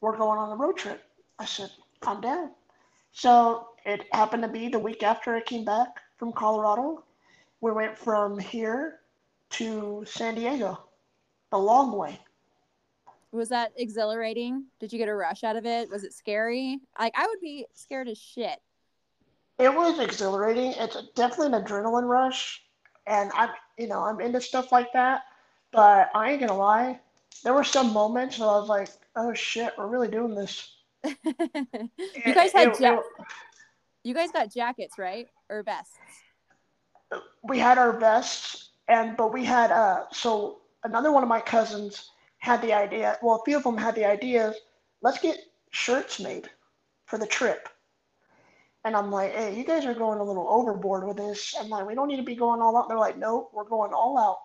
we're 0.00 0.16
going 0.16 0.38
on 0.38 0.52
a 0.52 0.56
road 0.56 0.76
trip. 0.76 1.02
I 1.38 1.44
said, 1.44 1.70
I'm 2.02 2.20
down. 2.20 2.50
So 3.12 3.68
it 3.84 4.06
happened 4.12 4.42
to 4.42 4.48
be 4.48 4.68
the 4.68 4.78
week 4.78 5.02
after 5.02 5.34
I 5.34 5.40
came 5.40 5.64
back 5.64 5.88
from 6.16 6.32
Colorado. 6.32 7.04
We 7.60 7.72
went 7.72 7.98
from 7.98 8.38
here 8.38 9.00
to 9.50 10.04
San 10.06 10.34
Diego, 10.34 10.84
the 11.50 11.58
long 11.58 11.96
way. 11.96 12.18
Was 13.32 13.48
that 13.50 13.72
exhilarating? 13.76 14.64
Did 14.80 14.92
you 14.92 14.98
get 14.98 15.08
a 15.08 15.14
rush 15.14 15.44
out 15.44 15.56
of 15.56 15.66
it? 15.66 15.90
Was 15.90 16.04
it 16.04 16.12
scary? 16.12 16.80
Like 16.98 17.12
I 17.16 17.26
would 17.26 17.40
be 17.40 17.66
scared 17.74 18.08
as 18.08 18.18
shit. 18.18 18.60
It 19.58 19.72
was 19.72 20.00
exhilarating. 20.00 20.72
It's 20.76 20.96
definitely 21.14 21.58
an 21.58 21.64
adrenaline 21.64 22.08
rush 22.08 22.62
and 23.06 23.30
I'm 23.34 23.50
you 23.78 23.88
know 23.88 24.02
I'm 24.02 24.20
into 24.20 24.40
stuff 24.40 24.72
like 24.72 24.92
that. 24.94 25.22
But 25.72 26.10
I 26.14 26.32
ain't 26.32 26.40
gonna 26.40 26.56
lie, 26.56 26.98
there 27.44 27.54
were 27.54 27.64
some 27.64 27.92
moments 27.92 28.38
where 28.38 28.48
I 28.48 28.58
was 28.58 28.68
like, 28.68 28.88
oh 29.16 29.32
shit, 29.34 29.72
we're 29.78 29.86
really 29.86 30.08
doing 30.08 30.34
this. 30.34 30.76
you 31.24 32.34
guys 32.34 32.52
had 32.52 32.78
ja- 32.78 32.98
it, 32.98 33.04
you 34.04 34.14
guys 34.14 34.30
got 34.30 34.52
jackets 34.52 34.98
right 34.98 35.28
or 35.48 35.62
vests? 35.62 35.98
We 37.42 37.58
had 37.58 37.78
our 37.78 37.98
vests, 37.98 38.70
and 38.88 39.16
but 39.16 39.32
we 39.32 39.44
had 39.44 39.70
uh 39.70 40.04
so 40.12 40.58
another 40.84 41.12
one 41.12 41.22
of 41.22 41.28
my 41.28 41.40
cousins 41.40 42.10
had 42.38 42.62
the 42.62 42.72
idea. 42.72 43.18
Well, 43.22 43.36
a 43.36 43.44
few 43.44 43.56
of 43.56 43.62
them 43.62 43.76
had 43.76 43.94
the 43.94 44.04
idea. 44.04 44.54
Let's 45.02 45.18
get 45.18 45.38
shirts 45.70 46.20
made 46.20 46.48
for 47.06 47.18
the 47.18 47.26
trip. 47.26 47.68
And 48.84 48.96
I'm 48.96 49.10
like, 49.10 49.34
hey, 49.34 49.54
you 49.54 49.64
guys 49.64 49.84
are 49.84 49.94
going 49.94 50.20
a 50.20 50.24
little 50.24 50.48
overboard 50.48 51.06
with 51.06 51.18
this. 51.18 51.54
I'm 51.58 51.68
like, 51.68 51.86
we 51.86 51.94
don't 51.94 52.08
need 52.08 52.16
to 52.16 52.22
be 52.22 52.34
going 52.34 52.62
all 52.62 52.76
out. 52.76 52.88
They're 52.88 52.98
like, 52.98 53.18
no, 53.18 53.50
we're 53.52 53.64
going 53.64 53.92
all 53.92 54.18
out. 54.18 54.38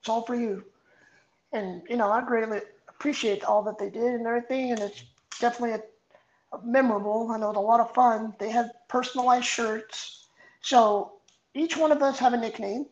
It's 0.00 0.08
all 0.08 0.22
for 0.22 0.36
you. 0.36 0.64
And, 1.52 1.82
you 1.88 1.96
know, 1.96 2.10
I 2.10 2.22
greatly 2.22 2.60
appreciate 2.88 3.42
all 3.44 3.62
that 3.64 3.78
they 3.78 3.90
did 3.90 4.14
and 4.14 4.26
everything. 4.26 4.70
And 4.70 4.80
it's 4.80 5.02
definitely 5.40 5.72
a 5.72 5.82
memorable. 6.64 7.30
I 7.30 7.38
know 7.38 7.50
it's 7.50 7.56
a 7.56 7.60
lot 7.60 7.80
of 7.80 7.92
fun. 7.94 8.34
They 8.38 8.50
had 8.50 8.70
personalized 8.88 9.46
shirts. 9.46 10.26
So 10.60 11.12
each 11.54 11.76
one 11.76 11.92
of 11.92 12.02
us 12.02 12.18
have 12.18 12.32
a 12.32 12.36
nickname. 12.36 12.86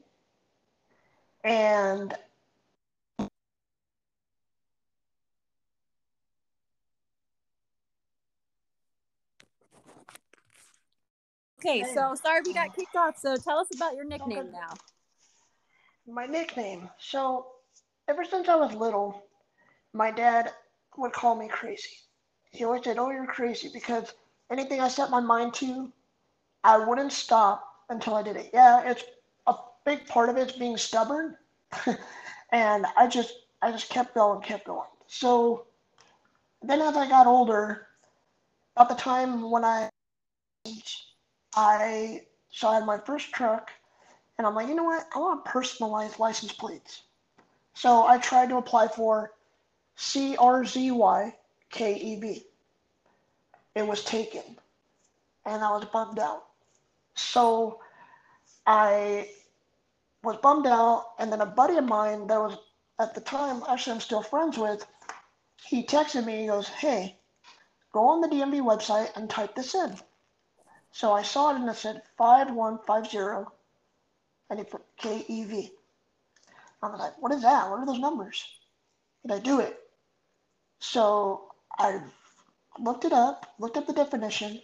And 1.44 2.14
Okay, 11.60 11.84
so 11.94 12.14
sorry 12.14 12.40
we 12.44 12.54
got 12.54 12.74
kicked 12.74 12.96
off. 12.96 13.18
So 13.18 13.36
tell 13.36 13.58
us 13.58 13.68
about 13.74 13.94
your 13.94 14.04
nickname 14.04 14.38
okay. 14.38 14.50
now. 14.50 14.74
My 16.06 16.24
nickname. 16.24 16.88
So 16.98 17.46
ever 18.08 18.24
since 18.24 18.48
I 18.48 18.56
was 18.56 18.74
little, 18.74 19.22
my 19.92 20.10
dad 20.10 20.52
would 20.96 21.12
call 21.12 21.36
me 21.36 21.48
crazy. 21.48 21.90
He 22.50 22.64
always 22.64 22.84
said, 22.84 22.98
"Oh, 22.98 23.10
you're 23.10 23.26
crazy," 23.26 23.68
because 23.72 24.12
anything 24.50 24.80
I 24.80 24.88
set 24.88 25.10
my 25.10 25.20
mind 25.20 25.54
to, 25.54 25.92
I 26.64 26.78
wouldn't 26.78 27.12
stop 27.12 27.84
until 27.88 28.14
I 28.14 28.22
did 28.22 28.36
it. 28.36 28.50
Yeah, 28.52 28.82
it's 28.82 29.04
a 29.46 29.54
big 29.84 30.06
part 30.06 30.28
of 30.28 30.36
it's 30.36 30.52
being 30.52 30.76
stubborn, 30.76 31.36
and 32.50 32.86
I 32.96 33.06
just 33.06 33.34
I 33.62 33.70
just 33.70 33.88
kept 33.90 34.14
going, 34.14 34.40
kept 34.42 34.66
going. 34.66 34.88
So 35.06 35.66
then 36.62 36.80
as 36.80 36.96
I 36.96 37.08
got 37.08 37.26
older, 37.26 37.88
about 38.76 38.88
the 38.88 39.02
time 39.02 39.50
when 39.50 39.64
I 39.64 39.88
I 41.54 42.22
so 42.50 42.68
I 42.68 42.74
had 42.74 42.86
my 42.86 42.98
first 42.98 43.32
truck, 43.32 43.70
and 44.38 44.46
I'm 44.46 44.54
like, 44.54 44.68
you 44.68 44.74
know 44.74 44.84
what? 44.84 45.06
I 45.14 45.18
want 45.18 45.44
personalized 45.44 46.18
license 46.18 46.52
plates. 46.52 47.02
So 47.74 48.06
I 48.06 48.18
tried 48.18 48.48
to 48.50 48.56
apply 48.56 48.88
for 48.88 49.32
CRZY 49.96 51.34
KEV. 51.70 52.44
It 53.74 53.86
was 53.86 54.04
taken, 54.04 54.58
and 55.46 55.62
I 55.62 55.70
was 55.70 55.84
bummed 55.86 56.18
out. 56.18 56.44
So 57.14 57.80
I 58.66 59.30
was 60.22 60.36
bummed 60.38 60.66
out, 60.66 61.12
and 61.18 61.32
then 61.32 61.40
a 61.40 61.46
buddy 61.46 61.76
of 61.76 61.84
mine 61.84 62.26
that 62.26 62.40
was 62.40 62.58
at 62.98 63.14
the 63.14 63.20
time, 63.20 63.62
actually 63.68 63.94
I'm 63.94 64.00
still 64.00 64.22
friends 64.22 64.58
with, 64.58 64.86
he 65.64 65.84
texted 65.84 66.26
me. 66.26 66.42
He 66.42 66.46
goes, 66.48 66.68
"Hey, 66.68 67.16
go 67.92 68.08
on 68.08 68.20
the 68.20 68.28
DMV 68.28 68.60
website 68.60 69.16
and 69.16 69.30
type 69.30 69.54
this 69.54 69.74
in." 69.74 69.98
So 70.92 71.12
I 71.12 71.22
saw 71.22 71.50
it 71.50 71.56
and 71.56 71.68
it 71.68 71.76
said 71.76 72.02
five 72.18 72.50
one 72.50 72.78
five 72.86 73.08
zero, 73.08 73.52
and 74.50 74.58
he 74.58 74.64
put 74.64 74.84
K 74.96 75.24
E 75.28 75.44
V. 75.44 75.72
I 76.82 76.88
was 76.88 76.98
like, 76.98 77.20
"What 77.22 77.32
is 77.32 77.42
that? 77.42 77.70
What 77.70 77.78
are 77.80 77.86
those 77.86 77.98
numbers?" 77.98 78.44
Did 79.22 79.32
I 79.32 79.38
do 79.38 79.60
it? 79.60 79.78
So 80.80 81.49
I 81.78 82.00
looked 82.78 83.04
it 83.04 83.12
up, 83.12 83.54
looked 83.58 83.76
up 83.76 83.86
the 83.86 83.92
definition. 83.92 84.60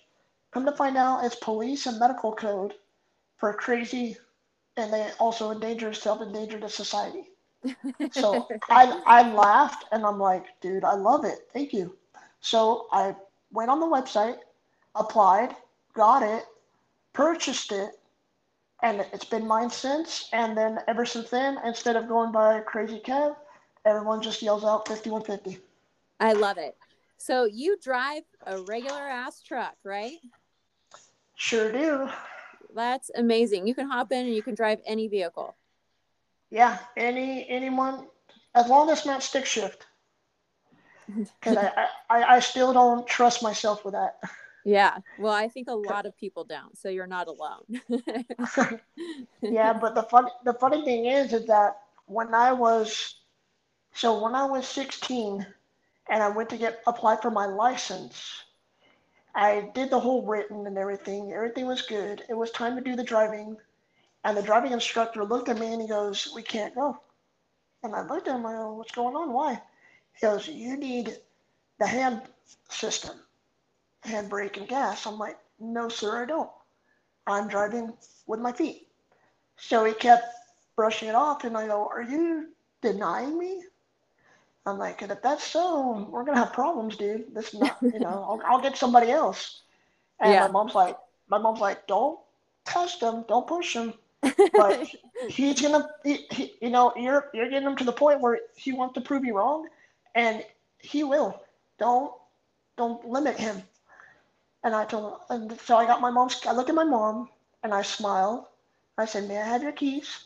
Come 0.53 0.65
to 0.67 0.73
find 0.73 0.97
out, 0.97 1.25
it's 1.25 1.37
police 1.37 1.87
and 1.87 1.99
medical 1.99 2.33
code 2.33 2.75
for 3.37 3.53
crazy, 3.53 4.17
and 4.77 4.93
they 4.93 5.11
also 5.19 5.51
endanger 5.51 5.93
self, 5.93 6.21
endanger 6.21 6.59
the 6.59 6.69
society. 6.69 7.25
So 8.13 8.47
I 8.71 9.03
I 9.07 9.33
laughed 9.33 9.87
and 9.91 10.05
I'm 10.07 10.19
like, 10.19 10.45
dude, 10.61 10.85
I 10.85 10.95
love 10.95 11.25
it. 11.25 11.49
Thank 11.53 11.73
you. 11.73 11.97
So 12.41 12.87
I 12.93 13.15
went 13.51 13.71
on 13.71 13.81
the 13.81 13.87
website, 13.87 14.39
applied, 14.95 15.57
got 15.95 16.23
it, 16.23 16.45
purchased 17.13 17.73
it, 17.73 17.91
and 18.83 19.01
it's 19.13 19.25
been 19.25 19.47
mine 19.47 19.71
since. 19.71 20.29
And 20.33 20.57
then 20.57 20.79
ever 20.87 21.05
since 21.05 21.31
then, 21.31 21.59
instead 21.65 21.97
of 21.97 22.09
going 22.09 22.33
by 22.33 22.61
Crazy 22.61 23.01
Kev, 23.05 23.37
everyone 23.85 24.23
just 24.23 24.43
yells 24.43 24.65
out 24.65 24.87
5150. 24.87 25.59
I 26.21 26.33
love 26.33 26.59
it. 26.59 26.77
So 27.19 27.45
you 27.45 27.79
drive 27.83 28.23
a 28.47 28.61
regular 28.63 29.01
ass 29.01 29.43
truck, 29.43 29.77
right? 29.85 30.17
Sure 31.35 31.73
do. 31.73 32.09
That's 32.75 33.11
amazing. 33.17 33.67
You 33.67 33.75
can 33.75 33.89
hop 33.89 34.13
in 34.13 34.27
and 34.27 34.35
you 34.35 34.43
can 34.43 34.55
drive 34.55 34.81
any 34.87 35.09
vehicle. 35.09 35.57
Yeah, 36.51 36.79
any 36.97 37.49
anyone, 37.49 38.07
as 38.55 38.69
long 38.69 38.91
as 38.91 38.99
it's 38.99 39.07
not 39.07 39.23
stick 39.23 39.47
shift. 39.47 39.87
Because 41.41 41.57
I, 41.57 41.87
I, 42.11 42.23
I 42.25 42.41
still 42.41 42.73
don't 42.73 43.07
trust 43.07 43.41
myself 43.41 43.85
with 43.85 43.95
that. 43.95 44.17
Yeah. 44.65 44.99
Well, 45.21 45.33
I 45.33 45.49
think 45.49 45.69
a 45.69 45.75
lot 45.91 46.07
of 46.07 46.17
people 46.17 46.43
don't, 46.45 46.77
so 46.77 46.89
you're 46.89 47.07
not 47.07 47.29
alone. 47.29 47.81
yeah, 49.41 49.73
but 49.73 49.95
the 49.95 50.03
fun 50.03 50.27
the 50.45 50.55
funny 50.55 50.85
thing 50.85 51.07
is 51.07 51.33
is 51.33 51.47
that 51.47 51.77
when 52.07 52.35
I 52.35 52.53
was 52.53 53.15
so 53.95 54.21
when 54.23 54.35
I 54.35 54.45
was 54.45 54.67
16 54.67 55.47
and 56.09 56.23
I 56.23 56.29
went 56.29 56.49
to 56.51 56.57
get 56.57 56.83
apply 56.87 57.17
for 57.21 57.31
my 57.31 57.47
license, 57.47 58.45
I 59.35 59.71
did 59.75 59.91
the 59.91 60.01
whole 60.01 60.25
written 60.25 60.67
and 60.67 60.79
everything. 60.79 61.33
Everything 61.33 61.67
was 61.67 61.83
good. 61.83 62.23
It 62.29 62.35
was 62.35 62.51
time 62.51 62.75
to 62.77 62.83
do 62.83 62.97
the 62.97 63.05
driving. 63.05 63.57
And 64.25 64.37
the 64.37 64.43
driving 64.43 64.73
instructor 64.73 65.25
looked 65.25 65.49
at 65.49 65.59
me 65.59 65.73
and 65.73 65.83
he 65.83 65.89
goes, 65.89 66.33
We 66.35 66.43
can't 66.43 66.75
go. 66.75 66.99
And 67.83 67.95
I 67.95 68.03
looked 68.07 68.29
at 68.29 68.37
him, 68.37 68.47
I 68.47 68.53
go, 68.53 68.73
What's 68.73 68.93
going 68.93 69.15
on? 69.15 69.33
Why? 69.33 69.61
He 70.15 70.27
goes, 70.27 70.49
You 70.49 70.77
need 70.77 71.19
the 71.79 71.87
hand 71.87 72.23
system, 72.71 73.17
handbrake 74.05 74.57
and 74.57 74.67
gas. 74.67 75.07
I'm 75.07 75.19
like, 75.19 75.39
No, 75.61 75.89
sir, 75.89 76.23
I 76.23 76.27
don't. 76.27 76.51
I'm 77.27 77.49
driving 77.49 77.93
with 78.27 78.41
my 78.41 78.53
feet. 78.53 78.89
So 79.57 79.85
he 79.85 79.93
kept 79.93 80.25
brushing 80.77 81.09
it 81.09 81.15
off, 81.15 81.45
and 81.45 81.57
I 81.57 81.67
go, 81.67 81.89
Are 81.89 82.03
you 82.03 82.49
denying 82.81 83.39
me? 83.39 83.63
I'm 84.67 84.79
like, 84.79 85.03
and 85.03 85.13
if 85.13 85.23
that's 85.23 85.45
so, 85.45 86.09
we're 86.11 86.25
gonna 86.25 86.39
have 86.39 86.53
problems, 86.53 86.97
dude. 86.97 87.35
This 87.35 87.55
is 87.55 87.61
not, 87.61 87.79
you 87.93 88.01
know, 88.01 88.09
I'll, 88.09 88.43
I'll 88.47 88.61
get 88.63 88.77
somebody 88.77 89.11
else. 89.11 89.63
And 90.21 90.33
Yeah. 90.33 90.41
my 90.41 90.49
mom's 90.49 90.75
like, 90.75 90.97
my 91.29 91.39
mom's 91.39 91.61
like, 91.61 91.87
don't 91.87 92.21
touch 92.67 93.01
him, 93.03 93.25
don't 93.29 93.47
push 93.47 93.75
him. 93.77 93.95
But 94.57 94.87
he's 95.29 95.61
gonna, 95.63 95.89
he, 96.05 96.27
he, 96.33 96.55
you 96.63 96.71
know, 96.71 96.93
you're 96.97 97.31
you're 97.35 97.51
getting 97.51 97.69
him 97.69 97.77
to 97.77 97.85
the 97.85 97.93
point 97.93 98.21
where 98.23 98.41
he 98.57 98.73
wants 98.73 98.95
to 98.95 99.03
prove 99.03 99.25
you 99.25 99.37
wrong, 99.37 99.69
and 100.15 100.45
he 100.81 101.05
will. 101.05 101.43
Don't 101.79 102.13
don't 102.77 103.05
limit 103.09 103.39
him. 103.39 103.63
And 104.65 104.75
I 104.75 104.85
told 104.85 105.23
him, 105.31 105.43
and 105.51 105.61
so 105.63 105.77
I 105.79 105.87
got 105.87 106.03
my 106.03 106.11
mom's. 106.11 106.45
I 106.47 106.53
looked 106.53 106.69
at 106.71 106.77
my 106.77 106.85
mom 106.85 107.31
and 107.65 107.75
I 107.75 107.83
smiled. 107.83 108.47
I 108.99 109.07
said, 109.07 109.29
"May 109.29 109.39
I 109.41 109.47
have 109.47 109.63
your 109.65 109.73
keys?" 109.73 110.25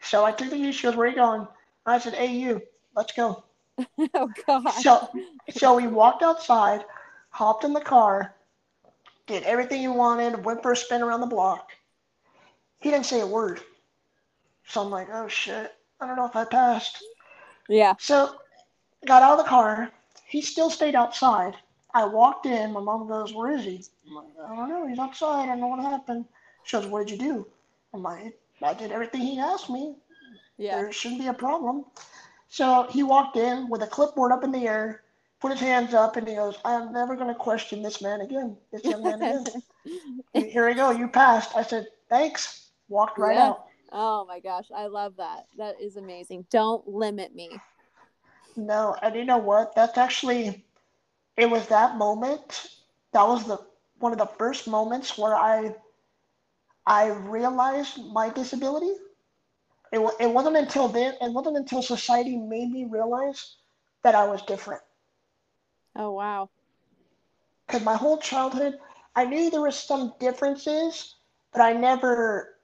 So 0.00 0.24
I 0.24 0.32
took 0.32 0.50
the 0.50 0.56
keys. 0.56 0.76
She 0.76 0.84
goes, 0.84 0.96
"Where 0.96 1.08
are 1.08 1.10
you 1.10 1.16
going?" 1.16 1.48
I 1.86 1.98
said, 1.98 2.14
"Hey, 2.14 2.34
you, 2.34 2.62
let's 2.96 3.12
go." 3.14 3.45
oh 4.14 4.30
God. 4.46 4.70
So, 4.70 5.08
so 5.50 5.74
we 5.76 5.86
walked 5.86 6.22
outside, 6.22 6.84
hopped 7.30 7.64
in 7.64 7.72
the 7.72 7.80
car, 7.80 8.34
did 9.26 9.42
everything 9.44 9.82
you 9.82 9.92
wanted, 9.92 10.44
went 10.44 10.62
for 10.62 10.72
a 10.72 10.76
spin 10.76 11.02
around 11.02 11.20
the 11.20 11.26
block. 11.26 11.70
He 12.80 12.90
didn't 12.90 13.06
say 13.06 13.20
a 13.20 13.26
word. 13.26 13.60
So 14.66 14.82
I'm 14.82 14.90
like, 14.90 15.08
oh 15.12 15.28
shit, 15.28 15.72
I 16.00 16.06
don't 16.06 16.16
know 16.16 16.26
if 16.26 16.36
I 16.36 16.44
passed. 16.44 17.02
yeah. 17.68 17.94
So 17.98 18.36
got 19.06 19.22
out 19.22 19.38
of 19.38 19.44
the 19.44 19.48
car. 19.48 19.90
He 20.26 20.42
still 20.42 20.70
stayed 20.70 20.94
outside. 20.94 21.54
I 21.94 22.04
walked 22.04 22.46
in. 22.46 22.72
My 22.72 22.80
mom 22.80 23.08
goes, 23.08 23.32
where 23.32 23.52
is 23.52 23.64
he? 23.64 23.82
I'm 24.08 24.14
like, 24.16 24.26
I 24.44 24.56
don't 24.56 24.68
know. 24.68 24.86
He's 24.86 24.98
outside. 24.98 25.44
I 25.44 25.46
don't 25.46 25.60
know 25.60 25.68
what 25.68 25.80
happened. 25.80 26.26
She 26.64 26.76
goes, 26.76 26.86
what 26.86 27.06
did 27.06 27.12
you 27.12 27.18
do? 27.32 27.46
I'm 27.94 28.02
like, 28.02 28.38
I 28.62 28.74
did 28.74 28.92
everything 28.92 29.20
he 29.22 29.38
asked 29.38 29.70
me 29.70 29.94
Yeah. 30.58 30.76
there 30.76 30.92
shouldn't 30.92 31.20
be 31.20 31.28
a 31.28 31.32
problem. 31.32 31.84
So 32.56 32.86
he 32.88 33.02
walked 33.02 33.36
in 33.36 33.68
with 33.68 33.82
a 33.82 33.86
clipboard 33.86 34.32
up 34.32 34.42
in 34.42 34.50
the 34.50 34.66
air, 34.66 35.02
put 35.40 35.52
his 35.52 35.60
hands 35.60 35.92
up, 35.92 36.16
and 36.16 36.26
he 36.26 36.36
goes, 36.36 36.56
I 36.64 36.72
am 36.72 36.90
never 36.90 37.14
going 37.14 37.28
to 37.28 37.34
question 37.34 37.82
this 37.82 38.00
man 38.00 38.22
again, 38.22 38.56
this 38.72 38.82
young 38.82 39.02
man 39.02 39.20
again. 39.20 39.44
Here 40.32 40.66
we 40.66 40.72
go, 40.72 40.90
you 40.90 41.06
passed. 41.06 41.54
I 41.54 41.62
said, 41.62 41.86
thanks. 42.08 42.70
Walked 42.88 43.18
right 43.18 43.36
Yeah. 43.36 43.48
out. 43.48 43.66
oh 43.92 44.24
my 44.24 44.40
gosh, 44.40 44.68
I 44.74 44.86
love 44.86 45.16
that. 45.18 45.48
That 45.58 45.82
is 45.82 45.98
amazing. 45.98 46.46
Don't 46.50 46.88
limit 46.88 47.34
me. 47.34 47.50
No, 48.56 48.96
and 49.02 49.14
you 49.14 49.26
know 49.26 49.36
what? 49.36 49.74
That's 49.74 49.98
actually, 49.98 50.64
it 51.36 51.50
was 51.50 51.66
that 51.66 51.98
moment. 51.98 52.70
That 53.12 53.28
was 53.28 53.46
the 53.46 53.58
one 53.98 54.12
of 54.12 54.18
the 54.18 54.32
first 54.38 54.66
moments 54.66 55.18
where 55.18 55.34
I, 55.34 55.74
I 56.86 57.08
realized 57.08 58.02
my 58.14 58.30
disability. 58.30 58.94
It, 59.92 60.00
it 60.20 60.30
wasn't 60.30 60.56
until 60.56 60.88
then, 60.88 61.14
it 61.20 61.32
wasn't 61.32 61.56
until 61.56 61.82
society 61.82 62.36
made 62.36 62.70
me 62.70 62.84
realize 62.84 63.56
that 64.02 64.14
I 64.14 64.26
was 64.26 64.42
different. 64.42 64.82
Oh 65.96 66.12
wow. 66.12 66.50
because 67.66 67.82
my 67.84 67.96
whole 67.96 68.18
childhood 68.18 68.78
i 69.14 69.24
knew 69.24 69.50
there 69.50 69.60
was 69.62 69.76
some 69.78 70.14
differences 70.18 71.16
but 71.52 71.60
i 71.62 71.72
never 71.72 72.54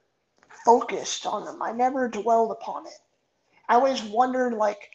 focused 0.65 1.25
on 1.25 1.45
them. 1.45 1.61
I 1.61 1.71
never 1.71 2.07
dwelled 2.07 2.51
upon 2.51 2.85
it. 2.87 2.99
I 3.67 3.75
always 3.75 4.03
wondered 4.03 4.53
like 4.53 4.91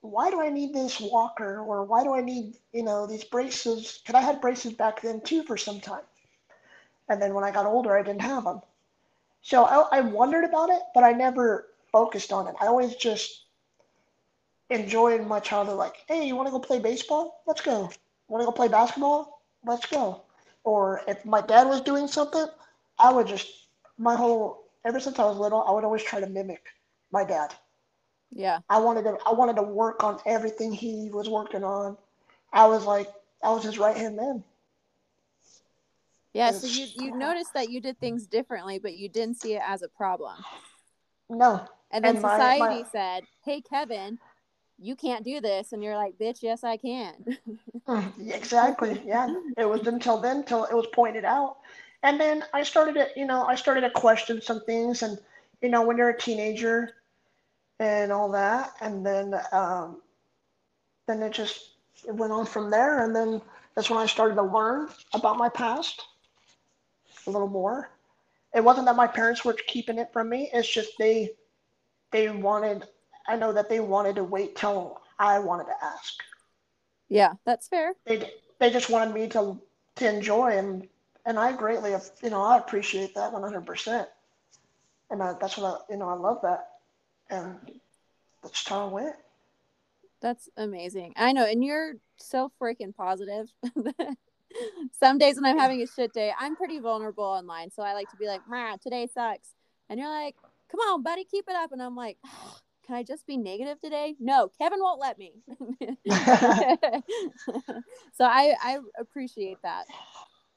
why 0.00 0.30
do 0.30 0.40
i 0.40 0.48
need 0.50 0.72
this 0.74 1.00
walker? 1.00 1.60
Or 1.60 1.84
why 1.84 2.04
do 2.04 2.14
i 2.14 2.20
need 2.20 2.56
you 2.72 2.82
know 2.82 3.06
these 3.06 3.24
braces? 3.24 3.98
Because 3.98 4.14
i 4.14 4.22
had 4.22 4.40
braces 4.40 4.72
back 4.74 5.00
then 5.02 5.20
too 5.20 5.42
for 5.42 5.56
some 5.56 5.80
time. 5.80 6.04
And 7.08 7.20
then 7.20 7.34
when 7.34 7.44
i 7.44 7.50
got 7.50 7.66
older 7.66 7.96
i 7.96 8.02
didn't 8.02 8.22
have 8.22 8.44
them 8.44 8.62
so 9.42 9.64
i, 9.64 9.98
I 9.98 10.00
wondered 10.02 10.44
about 10.44 10.70
it 10.70 10.82
but 10.94 11.04
i 11.04 11.12
never 11.12 11.69
focused 11.92 12.32
on 12.32 12.46
it 12.46 12.54
i 12.60 12.66
always 12.66 12.94
just 12.96 13.46
enjoyed 14.70 15.26
my 15.26 15.40
childhood 15.40 15.76
like 15.76 15.94
hey 16.08 16.26
you 16.26 16.36
want 16.36 16.46
to 16.46 16.52
go 16.52 16.58
play 16.58 16.78
baseball 16.78 17.42
let's 17.46 17.60
go 17.60 17.90
want 18.30 18.42
to 18.42 18.46
go 18.46 18.52
play 18.52 18.68
basketball? 18.68 19.42
Let's 19.64 19.86
go. 19.86 20.22
Or 20.64 21.02
if 21.08 21.24
my 21.24 21.40
dad 21.40 21.66
was 21.66 21.80
doing 21.82 22.06
something, 22.06 22.46
I 22.98 23.12
would 23.12 23.26
just, 23.26 23.48
my 23.98 24.14
whole, 24.14 24.64
ever 24.84 25.00
since 25.00 25.18
I 25.18 25.24
was 25.24 25.36
little, 25.36 25.62
I 25.62 25.72
would 25.72 25.84
always 25.84 26.02
try 26.02 26.20
to 26.20 26.26
mimic 26.26 26.64
my 27.12 27.24
dad. 27.24 27.54
Yeah. 28.30 28.60
I 28.68 28.78
wanted 28.78 29.02
to, 29.02 29.18
I 29.26 29.32
wanted 29.32 29.56
to 29.56 29.62
work 29.62 30.04
on 30.04 30.20
everything 30.24 30.72
he 30.72 31.10
was 31.12 31.28
working 31.28 31.64
on. 31.64 31.96
I 32.52 32.66
was 32.66 32.86
like, 32.86 33.08
I 33.42 33.50
was 33.50 33.64
his 33.64 33.78
right 33.78 33.96
hand 33.96 34.16
man. 34.16 34.44
Yeah. 36.32 36.52
So 36.52 36.68
you 36.68 36.86
you 36.94 37.16
noticed 37.16 37.54
that 37.54 37.70
you 37.70 37.80
did 37.80 37.98
things 37.98 38.26
differently, 38.26 38.78
but 38.78 38.96
you 38.96 39.08
didn't 39.08 39.34
see 39.34 39.54
it 39.54 39.62
as 39.66 39.82
a 39.82 39.88
problem. 39.88 40.36
No, 41.28 41.66
And 41.90 42.04
then 42.04 42.16
And 42.16 42.22
my- 42.22 42.30
society 42.36 42.82
my- 42.82 42.88
said, 42.90 43.24
"Hey, 43.44 43.60
Kevin, 43.60 44.18
you 44.78 44.94
can't 44.96 45.24
do 45.24 45.40
this," 45.40 45.72
and 45.72 45.82
you're 45.82 45.96
like, 45.96 46.16
"Bitch, 46.18 46.42
yes, 46.42 46.64
I 46.64 46.76
can." 46.76 47.38
Mm, 47.88 48.32
exactly. 48.32 49.02
Yeah. 49.04 49.34
It 49.56 49.64
was 49.64 49.86
until 49.86 50.18
then, 50.18 50.44
till 50.44 50.64
it 50.64 50.74
was 50.74 50.86
pointed 50.92 51.24
out. 51.24 51.56
And 52.04 52.20
then 52.20 52.44
I 52.54 52.62
started 52.62 52.94
to, 52.94 53.08
you 53.16 53.26
know, 53.26 53.44
I 53.44 53.56
started 53.56 53.80
to 53.80 53.90
question 53.90 54.40
some 54.40 54.60
things. 54.64 55.02
And, 55.02 55.18
you 55.60 55.68
know, 55.70 55.82
when 55.82 55.96
you're 55.96 56.10
a 56.10 56.18
teenager 56.18 56.94
and 57.80 58.12
all 58.12 58.30
that, 58.30 58.74
and 58.80 59.04
then, 59.04 59.34
um, 59.52 60.02
then 61.06 61.22
it 61.22 61.32
just 61.32 61.70
it 62.06 62.14
went 62.14 62.32
on 62.32 62.46
from 62.46 62.70
there. 62.70 63.04
And 63.04 63.16
then 63.16 63.42
that's 63.74 63.90
when 63.90 63.98
I 63.98 64.06
started 64.06 64.36
to 64.36 64.42
learn 64.42 64.88
about 65.14 65.36
my 65.36 65.48
past 65.48 66.06
a 67.26 67.30
little 67.30 67.48
more. 67.48 67.90
It 68.54 68.62
wasn't 68.62 68.86
that 68.86 68.96
my 68.96 69.06
parents 69.08 69.44
were 69.44 69.54
keeping 69.54 69.98
it 69.98 70.12
from 70.12 70.28
me. 70.28 70.48
It's 70.52 70.68
just 70.68 70.96
they, 70.98 71.32
they 72.10 72.28
wanted, 72.30 72.86
I 73.28 73.36
know 73.36 73.52
that 73.52 73.68
they 73.68 73.80
wanted 73.80 74.16
to 74.16 74.24
wait 74.24 74.56
till 74.56 75.00
I 75.18 75.38
wanted 75.38 75.64
to 75.64 75.84
ask 75.84 76.14
yeah, 77.10 77.34
that's 77.44 77.68
fair. 77.68 77.94
they 78.06 78.32
they 78.58 78.70
just 78.70 78.88
wanted 78.88 79.12
me 79.12 79.28
to 79.28 79.60
to 79.96 80.08
enjoy 80.08 80.56
and 80.56 80.88
and 81.26 81.38
I 81.38 81.52
greatly 81.52 81.90
you 82.22 82.30
know 82.30 82.40
I 82.40 82.56
appreciate 82.56 83.14
that 83.16 83.32
100% 83.32 84.06
and 85.10 85.22
I, 85.22 85.34
that's 85.40 85.58
what 85.58 85.84
I 85.88 85.92
you 85.92 85.98
know 85.98 86.08
I 86.08 86.14
love 86.14 86.38
that 86.42 86.70
and 87.28 87.56
that's 88.42 88.66
how 88.66 88.86
it 88.86 88.92
went 88.92 89.16
That's 90.22 90.48
amazing. 90.56 91.14
I 91.16 91.32
know, 91.32 91.44
and 91.44 91.64
you're 91.64 91.94
so 92.16 92.52
freaking 92.60 92.94
positive. 92.94 93.48
Some 95.00 95.18
days 95.18 95.36
when 95.36 95.44
I'm 95.46 95.58
having 95.58 95.80
a 95.82 95.86
shit 95.86 96.12
day, 96.12 96.32
I'm 96.38 96.56
pretty 96.56 96.78
vulnerable 96.78 97.24
online. 97.24 97.70
So 97.70 97.82
I 97.82 97.94
like 97.94 98.10
to 98.10 98.16
be 98.16 98.26
like, 98.26 98.42
"Mah, 98.48 98.76
today 98.82 99.06
sucks," 99.06 99.54
and 99.88 99.98
you're 99.98 100.08
like, 100.10 100.36
"Come 100.70 100.80
on, 100.80 101.02
buddy, 101.02 101.24
keep 101.24 101.46
it 101.48 101.56
up." 101.56 101.72
And 101.72 101.82
I'm 101.82 101.96
like, 101.96 102.18
"Can 102.86 102.94
I 102.96 103.02
just 103.02 103.26
be 103.26 103.36
negative 103.36 103.80
today?" 103.80 104.16
No, 104.20 104.50
Kevin 104.58 104.80
won't 104.80 105.00
let 105.00 105.18
me. 105.18 105.32
so 108.12 108.24
I 108.24 108.54
I 108.62 108.78
appreciate 108.98 109.58
that. 109.62 109.86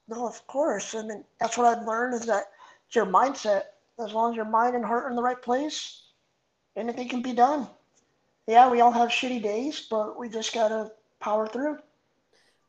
No, 0.08 0.26
of 0.26 0.46
course. 0.46 0.94
I 0.94 1.02
mean, 1.02 1.24
that's 1.40 1.56
what 1.56 1.66
I've 1.66 1.86
learned 1.86 2.14
is 2.14 2.26
that 2.26 2.44
it's 2.86 2.94
your 2.94 3.06
mindset. 3.06 3.62
As 3.98 4.12
long 4.12 4.32
as 4.32 4.36
your 4.36 4.44
mind 4.44 4.74
and 4.74 4.84
heart 4.84 5.04
are 5.04 5.10
in 5.10 5.16
the 5.16 5.22
right 5.22 5.40
place, 5.40 6.02
anything 6.76 7.08
can 7.08 7.22
be 7.22 7.32
done. 7.32 7.68
Yeah, 8.46 8.68
we 8.70 8.80
all 8.80 8.90
have 8.90 9.08
shitty 9.08 9.42
days, 9.42 9.86
but 9.88 10.18
we 10.18 10.28
just 10.28 10.52
gotta 10.52 10.90
power 11.20 11.46
through. 11.46 11.78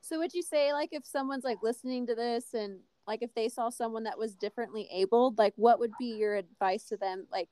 So 0.01 0.19
would 0.19 0.33
you 0.33 0.43
say 0.43 0.71
like 0.71 0.89
if 0.91 1.05
someone's 1.05 1.43
like 1.43 1.63
listening 1.63 2.05
to 2.07 2.15
this 2.15 2.53
and 2.53 2.79
like 3.07 3.21
if 3.21 3.33
they 3.35 3.49
saw 3.49 3.69
someone 3.69 4.03
that 4.03 4.17
was 4.17 4.35
differently 4.35 4.87
abled, 4.91 5.37
like 5.37 5.53
what 5.55 5.79
would 5.79 5.93
be 5.99 6.15
your 6.17 6.35
advice 6.35 6.85
to 6.85 6.97
them? 6.97 7.27
Like 7.31 7.49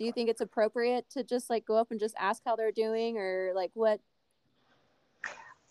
do 0.00 0.06
you 0.06 0.12
think 0.12 0.30
it's 0.30 0.40
appropriate 0.40 1.04
to 1.10 1.22
just 1.22 1.50
like 1.50 1.66
go 1.66 1.76
up 1.76 1.90
and 1.90 2.00
just 2.00 2.14
ask 2.18 2.42
how 2.46 2.56
they're 2.56 2.72
doing 2.72 3.18
or 3.18 3.52
like 3.54 3.70
what 3.74 4.00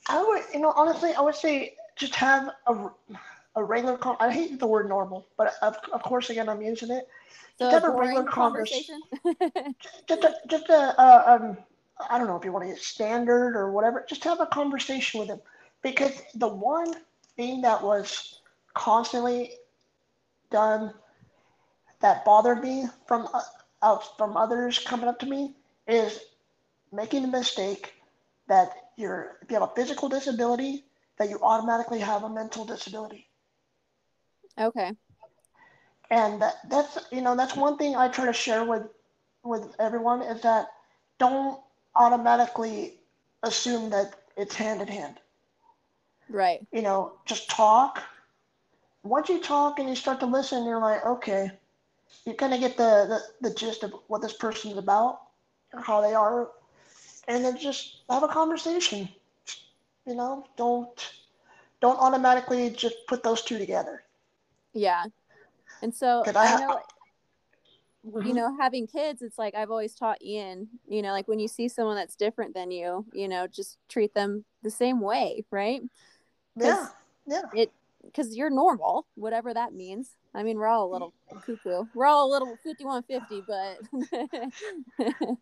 I 0.08 0.24
would, 0.24 0.44
you 0.54 0.60
know, 0.60 0.72
honestly, 0.76 1.14
I 1.14 1.22
would 1.22 1.36
say 1.36 1.76
just 1.96 2.14
have 2.14 2.52
a, 2.68 2.90
a 3.56 3.64
regular. 3.64 3.98
Con- 3.98 4.18
I 4.20 4.32
hate 4.32 4.60
the 4.60 4.68
word 4.68 4.88
normal, 4.88 5.28
but 5.36 5.54
of, 5.64 5.78
of 5.92 6.04
course, 6.04 6.30
again, 6.30 6.48
I'm 6.48 6.62
using 6.62 6.92
it. 6.92 7.08
so 7.58 7.66
just 7.66 7.74
have 7.74 7.84
a 7.84 7.96
regular 7.96 8.24
conversation. 8.24 9.02
conversation? 9.24 9.76
Just, 10.08 10.24
a, 10.24 10.36
just 10.48 10.70
a, 10.70 11.00
uh, 11.00 11.40
um, 11.40 11.58
I 12.10 12.18
don't 12.18 12.28
know 12.28 12.36
if 12.36 12.46
you 12.46 12.52
want 12.52 12.66
to 12.66 12.70
get 12.70 12.82
standard 12.82 13.56
or 13.56 13.72
whatever. 13.72 14.06
Just 14.08 14.24
have 14.24 14.42
a 14.42 14.46
conversation 14.48 15.20
with 15.20 15.30
them, 15.30 15.42
because 15.82 16.22
the 16.36 16.48
one 16.48 16.94
thing 17.36 17.62
that 17.62 17.84
was 17.84 18.38
constantly 18.80 19.52
done 20.52 20.94
that 22.02 22.26
bothered 22.26 22.62
me 22.63 22.86
from 23.08 23.28
uh, 23.82 23.98
from 24.18 24.38
others 24.38 24.80
coming 24.80 25.08
up 25.08 25.20
to 25.20 25.26
me 25.26 25.56
is 25.88 26.20
making 26.92 27.22
the 27.24 27.28
mistake 27.28 27.94
that 28.48 28.72
you're 28.98 29.38
if 29.42 29.50
you 29.52 29.60
have 29.60 29.70
a 29.70 29.76
physical 29.76 30.10
disability 30.10 30.86
that 31.18 31.30
you 31.30 31.39
automatically 31.42 32.00
have 32.00 32.24
a 32.24 32.30
mental 32.30 32.65
disability 32.65 33.28
okay. 34.60 34.96
and 36.12 36.42
that, 36.42 36.56
that's 36.70 36.98
you 37.12 37.22
know 37.22 37.36
that's 37.36 37.56
one 37.56 37.78
thing 37.78 37.96
i 37.96 38.08
try 38.08 38.26
to 38.26 38.34
share 38.34 38.63
with 38.65 38.84
with 39.44 39.76
everyone 39.80 40.22
is 40.22 40.42
that 40.42 40.68
don't 41.20 41.60
automatically 41.96 43.00
assume 43.44 43.89
that 43.89 44.13
it's 44.38 44.56
hand 44.56 44.82
in 44.82 44.88
hand 44.88 45.20
Right. 46.30 46.65
you 46.72 46.82
know 46.82 47.13
just 47.26 47.50
talk 47.50 48.02
once 49.04 49.30
you 49.30 49.40
talk 49.42 49.80
and 49.80 49.90
you 49.90 49.96
start 49.96 50.20
to 50.20 50.26
listen 50.26 50.66
you're 50.66 50.82
like 50.82 51.06
okay 51.06 51.52
you 52.26 52.34
kind 52.34 52.54
of 52.54 52.60
get 52.60 52.78
the, 52.78 53.06
the 53.42 53.50
the 53.50 53.56
gist 53.56 53.84
of 53.84 53.94
what 54.08 54.22
this 54.22 54.34
person's 54.34 54.78
about 54.78 55.22
or 55.74 55.82
how 55.82 56.02
they 56.02 56.14
are 56.14 56.50
and 57.28 57.46
then 57.46 57.58
just 57.58 57.98
have 58.10 58.24
a 58.24 58.28
conversation 58.28 59.10
you 60.06 60.16
know 60.16 60.46
don't 60.58 61.14
don't 61.82 62.00
automatically 62.00 62.70
just 62.72 62.96
put 63.08 63.24
those 63.24 63.42
two 63.44 63.58
together 63.58 64.04
Yeah. 64.74 65.06
And 65.82 65.94
so 65.94 66.24
I 66.36 66.54
I 66.54 66.56
know 66.56 66.80
you 68.04 68.34
Mhm. 68.34 68.36
know 68.36 68.56
having 68.58 68.88
kids 68.88 69.22
it's 69.22 69.38
like 69.38 69.54
i've 69.56 69.72
always 69.72 69.94
taught 69.94 70.22
ian 70.24 70.68
you 70.88 71.02
know 71.02 71.12
like 71.12 71.28
when 71.28 71.40
you 71.40 71.48
see 71.48 71.68
someone 71.68 71.96
that's 71.96 72.16
different 72.16 72.54
than 72.54 72.72
you 72.72 73.06
you 73.14 73.28
know 73.28 73.46
just 73.46 73.78
treat 73.90 74.14
them 74.14 74.46
the 74.64 74.70
same 74.70 75.02
way 75.02 75.44
right 75.52 75.82
yeah 76.56 76.88
yeah 77.28 77.42
because 78.06 78.36
you're 78.36 78.50
normal 78.50 79.08
whatever 79.16 79.54
that 79.54 79.74
means. 79.74 80.12
I 80.34 80.44
mean 80.44 80.58
we're 80.58 80.68
all 80.68 80.90
a 80.90 80.92
little 80.92 81.14
cuckoo. 81.46 81.86
We're 81.94 82.06
all 82.06 82.30
a 82.30 82.32
little 82.32 82.58
5150 82.64 83.44
but 83.48 83.80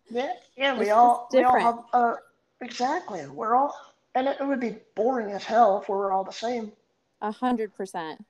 yeah 0.10 0.32
yeah 0.56 0.78
we 0.78 0.90
all 0.90 1.28
we 1.32 1.42
all 1.42 1.60
have 1.60 1.78
uh 1.92 2.14
exactly. 2.60 3.26
We're 3.26 3.54
all 3.54 3.74
and 4.14 4.28
it, 4.28 4.38
it 4.40 4.46
would 4.46 4.60
be 4.60 4.76
boring 4.94 5.32
as 5.32 5.44
hell 5.44 5.80
if 5.80 5.88
we 5.88 5.94
were 5.94 6.12
all 6.12 6.24
the 6.24 6.32
same. 6.32 6.72
A 7.20 7.32
hundred 7.32 7.74
percent. 7.74 8.24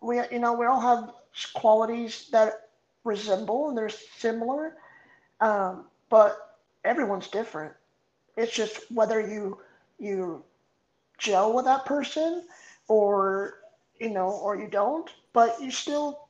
We 0.00 0.20
you 0.30 0.38
know 0.38 0.52
we 0.52 0.66
all 0.66 0.80
have 0.80 1.12
qualities 1.54 2.28
that 2.32 2.68
resemble 3.04 3.68
and 3.68 3.78
they're 3.78 3.88
similar 3.88 4.74
um, 5.40 5.84
but 6.08 6.56
everyone's 6.84 7.28
different. 7.28 7.72
It's 8.36 8.52
just 8.52 8.90
whether 8.90 9.20
you 9.20 9.58
you 9.98 10.44
gel 11.18 11.52
with 11.52 11.64
that 11.64 11.84
person 11.84 12.44
or 12.88 13.60
you 14.00 14.10
know 14.10 14.28
or 14.30 14.56
you 14.56 14.68
don't 14.68 15.10
but 15.32 15.60
you 15.60 15.70
still 15.70 16.28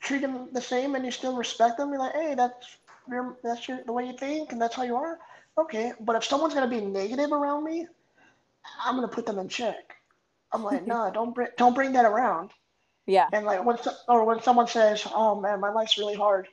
treat 0.00 0.22
them 0.22 0.48
the 0.52 0.60
same 0.60 0.94
and 0.94 1.04
you 1.04 1.10
still 1.10 1.36
respect 1.36 1.76
them. 1.78 1.90
You're 1.90 1.98
like 2.00 2.14
hey 2.14 2.34
that's 2.34 2.78
your 3.08 3.36
that's 3.42 3.68
your 3.68 3.82
the 3.84 3.92
way 3.92 4.06
you 4.06 4.16
think 4.16 4.52
and 4.52 4.60
that's 4.60 4.74
how 4.76 4.82
you 4.84 4.96
are? 4.96 5.18
Okay 5.58 5.92
but 6.00 6.16
if 6.16 6.24
someone's 6.24 6.54
going 6.54 6.68
to 6.68 6.76
be 6.80 6.84
negative 6.84 7.32
around 7.32 7.64
me 7.64 7.86
i'm 8.84 8.96
going 8.96 9.08
to 9.08 9.14
put 9.14 9.26
them 9.26 9.38
in 9.38 9.48
check. 9.48 9.96
I'm 10.52 10.62
like 10.64 10.86
no 10.86 11.10
don't 11.14 11.34
bring 11.34 11.48
don't 11.56 11.74
bring 11.74 11.92
that 11.92 12.04
around. 12.04 12.50
Yeah. 13.06 13.28
And 13.32 13.44
like 13.46 13.64
when 13.64 13.78
so- 13.78 13.96
or 14.08 14.24
when 14.24 14.42
someone 14.42 14.66
says, 14.68 15.06
"Oh 15.12 15.40
man, 15.40 15.60
my 15.60 15.70
life's 15.70 15.98
really 15.98 16.14
hard," 16.14 16.48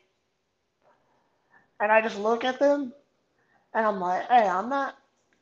and 1.80 1.92
I 1.92 2.02
just 2.02 2.18
look 2.18 2.44
at 2.44 2.60
them, 2.60 2.94
and 3.74 3.86
I'm 3.86 4.00
like, 4.00 4.28
"Hey, 4.28 4.48
I'm 4.48 4.70
not 4.70 4.96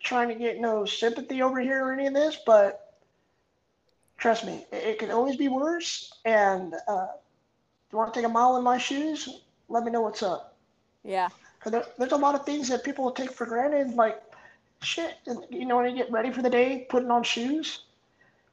trying 0.03 0.27
to 0.29 0.35
get 0.35 0.59
no 0.59 0.85
sympathy 0.85 1.41
over 1.41 1.59
here 1.59 1.85
or 1.85 1.93
any 1.93 2.07
of 2.07 2.13
this, 2.13 2.37
but 2.45 2.84
trust 4.17 4.45
me, 4.45 4.65
it, 4.71 4.83
it 4.83 4.99
could 4.99 5.09
always 5.11 5.35
be 5.37 5.47
worse. 5.47 6.13
And 6.25 6.73
uh, 6.87 7.07
if 7.87 7.91
you 7.91 7.97
want 7.97 8.13
to 8.13 8.19
take 8.19 8.25
a 8.25 8.31
mile 8.33 8.55
in 8.57 8.63
my 8.63 8.77
shoes, 8.77 9.27
let 9.69 9.83
me 9.83 9.91
know 9.91 10.01
what's 10.01 10.23
up. 10.23 10.55
yeah 11.03 11.29
Because 11.59 11.71
there, 11.71 11.85
there's 11.97 12.11
a 12.11 12.17
lot 12.17 12.35
of 12.35 12.45
things 12.45 12.69
that 12.69 12.83
people 12.83 13.03
will 13.05 13.11
take 13.11 13.31
for 13.31 13.45
granted, 13.45 13.93
like 13.95 14.21
shit. 14.81 15.15
You 15.49 15.65
know, 15.65 15.77
when 15.77 15.89
you 15.89 15.95
get 15.95 16.11
ready 16.11 16.31
for 16.31 16.41
the 16.41 16.49
day, 16.49 16.85
putting 16.89 17.11
on 17.11 17.23
shoes, 17.23 17.83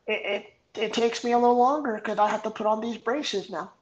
it 0.07 0.53
it, 0.75 0.81
it 0.83 0.93
takes 0.93 1.25
me 1.25 1.33
a 1.33 1.39
little 1.39 1.57
longer 1.59 1.95
because 1.97 2.19
I 2.19 2.29
have 2.29 2.43
to 2.45 2.51
put 2.51 2.67
on 2.67 2.81
these 2.81 2.99
braces 2.99 3.51
now. 3.51 3.73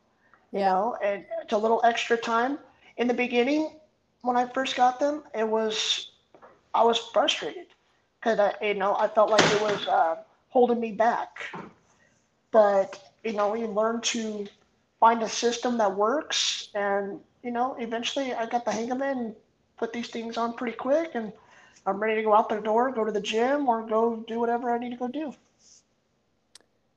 you 0.55 0.63
yeah 0.63 0.75
know, 0.75 0.97
and 1.03 1.25
it's 1.43 1.53
a 1.53 1.59
little 1.59 1.81
extra 1.85 2.17
time. 2.17 2.59
In 2.97 3.09
the 3.09 3.15
beginning, 3.15 3.71
when 4.23 4.37
I 4.37 4.47
first 4.47 4.77
got 4.77 4.99
them, 5.01 5.23
it 5.35 5.49
was 5.49 6.11
I 6.75 6.83
was 6.85 6.99
frustrated 6.99 7.67
because 8.21 8.39
I, 8.39 8.55
you 8.65 8.75
know, 8.75 8.97
I 8.97 9.09
felt 9.09 9.31
like 9.31 9.45
it 9.53 9.61
was 9.61 9.87
uh, 9.87 10.17
holding 10.51 10.81
me 10.81 10.93
back. 10.93 11.53
But 12.53 13.01
you 13.25 13.33
know, 13.35 13.55
you 13.55 13.67
learn 13.67 14.01
to 14.03 14.47
find 15.01 15.23
a 15.23 15.29
system 15.29 15.79
that 15.79 15.97
works, 15.97 16.69
and 16.75 17.21
you 17.43 17.51
know, 17.53 17.77
eventually 17.79 18.35
I 18.35 18.47
got 18.47 18.65
the 18.65 18.73
hang 18.73 18.91
of 18.93 19.01
it 19.03 19.17
and 19.17 19.35
put 19.79 19.93
these 19.93 20.09
things 20.11 20.37
on 20.39 20.55
pretty 20.55 20.77
quick, 20.77 21.13
and 21.15 21.33
I'm 21.87 22.01
ready 22.01 22.17
to 22.17 22.23
go 22.23 22.35
out 22.35 22.49
the 22.49 22.61
door, 22.61 22.93
go 22.93 23.05
to 23.05 23.13
the 23.13 23.21
gym, 23.21 23.69
or 23.69 23.83
go 23.87 24.17
do 24.29 24.41
whatever 24.41 24.71
I 24.71 24.79
need 24.79 24.91
to 24.91 24.97
go 24.97 25.09
do. 25.09 25.35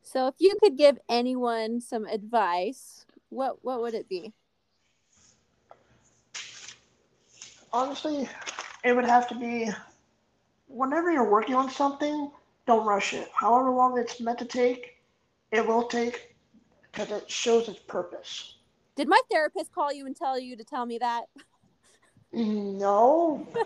so 0.01 0.27
if 0.27 0.35
you 0.39 0.55
could 0.59 0.77
give 0.77 0.99
anyone 1.09 1.81
some 1.81 2.05
advice 2.05 3.05
what 3.29 3.63
what 3.63 3.81
would 3.81 3.93
it 3.95 4.07
be 4.07 4.33
Honestly, 7.73 8.29
it 8.83 8.95
would 8.95 9.05
have 9.05 9.27
to 9.29 9.35
be 9.35 9.69
whenever 10.67 11.11
you're 11.11 11.29
working 11.29 11.55
on 11.55 11.69
something, 11.69 12.31
don't 12.65 12.85
rush 12.85 13.13
it. 13.13 13.29
However 13.33 13.69
long 13.71 13.97
it's 13.97 14.19
meant 14.19 14.39
to 14.39 14.45
take, 14.45 14.97
it 15.51 15.65
will 15.65 15.87
take 15.87 16.35
because 16.91 17.11
it 17.11 17.29
shows 17.29 17.67
its 17.67 17.79
purpose. 17.79 18.55
did 18.95 19.07
my 19.07 19.19
therapist 19.31 19.71
call 19.73 19.91
you 19.91 20.05
and 20.05 20.15
tell 20.15 20.39
you 20.39 20.55
to 20.55 20.63
tell 20.63 20.85
me 20.85 20.99
that 20.99 21.23
No. 22.31 23.47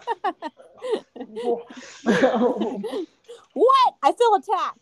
what 3.54 3.96
i 4.04 4.12
feel 4.12 4.36
attacked 4.36 4.80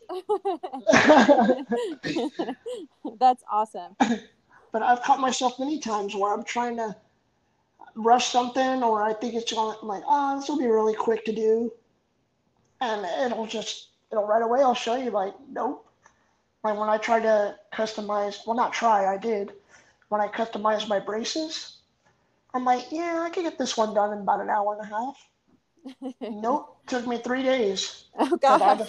that's 3.19 3.43
awesome 3.51 3.95
but 4.71 4.81
I've 4.83 5.01
caught 5.03 5.19
myself 5.21 5.57
many 5.57 5.79
times 5.79 6.13
where 6.15 6.33
I'm 6.33 6.43
trying 6.43 6.75
to 6.77 6.93
rush 7.95 8.27
something 8.27 8.83
or 8.83 9.01
I 9.01 9.13
think 9.13 9.33
it's 9.33 9.53
going, 9.53 9.77
I'm 9.81 9.87
like, 9.87 10.03
oh, 10.05 10.37
this 10.37 10.49
will 10.49 10.57
be 10.59 10.67
really 10.67 10.93
quick 10.93 11.23
to 11.23 11.31
do. 11.33 11.71
And 12.81 13.05
it'll 13.25 13.45
just, 13.45 13.91
it'll 14.15 14.27
right 14.27 14.41
away, 14.41 14.61
I'll 14.61 14.75
show 14.75 14.95
you, 14.95 15.11
like, 15.11 15.33
nope. 15.49 15.85
Like 16.63 16.79
when 16.79 16.89
I 16.89 16.97
tried 16.97 17.23
to 17.23 17.55
customize, 17.73 18.45
well, 18.47 18.55
not 18.55 18.73
try, 18.73 19.13
I 19.13 19.17
did. 19.17 19.53
When 20.09 20.21
I 20.21 20.27
customized 20.27 20.87
my 20.89 20.99
braces, 20.99 21.77
I'm 22.53 22.65
like, 22.65 22.85
yeah, 22.91 23.21
I 23.21 23.29
could 23.29 23.43
get 23.43 23.57
this 23.57 23.77
one 23.77 23.93
done 23.93 24.13
in 24.13 24.19
about 24.21 24.41
an 24.41 24.49
hour 24.49 24.77
and 24.79 24.91
a 24.91 24.95
half. 24.95 25.29
Nope, 26.29 26.77
took 26.87 27.05
me 27.07 27.17
three 27.19 27.43
days. 27.43 28.05
oh 28.19 28.37
But 28.47 28.61
I, 28.61 28.79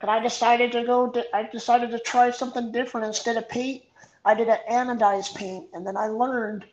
but 0.00 0.08
I 0.08 0.20
decided 0.20 0.72
to 0.72 0.84
go. 0.84 1.12
I 1.32 1.42
decided 1.44 1.90
to 1.90 1.98
try 1.98 2.30
something 2.30 2.72
different 2.72 3.06
instead 3.06 3.36
of 3.36 3.48
paint. 3.48 3.84
I 4.24 4.34
did 4.34 4.48
an 4.48 4.58
anodized 4.70 5.34
paint, 5.34 5.68
and 5.74 5.86
then 5.86 5.96
I 5.96 6.06
learned, 6.08 6.64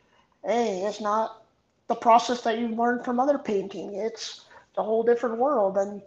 hey, 0.46 0.84
it's 0.84 1.02
not 1.02 1.44
the 1.88 1.96
process 1.96 2.42
that 2.44 2.58
you 2.60 2.70
learned 2.70 3.06
from 3.06 3.20
other 3.20 3.38
painting. 3.38 3.96
It's 3.96 4.46
a 4.78 4.84
whole 4.84 5.04
different 5.04 5.38
world. 5.40 5.78
And 5.78 6.02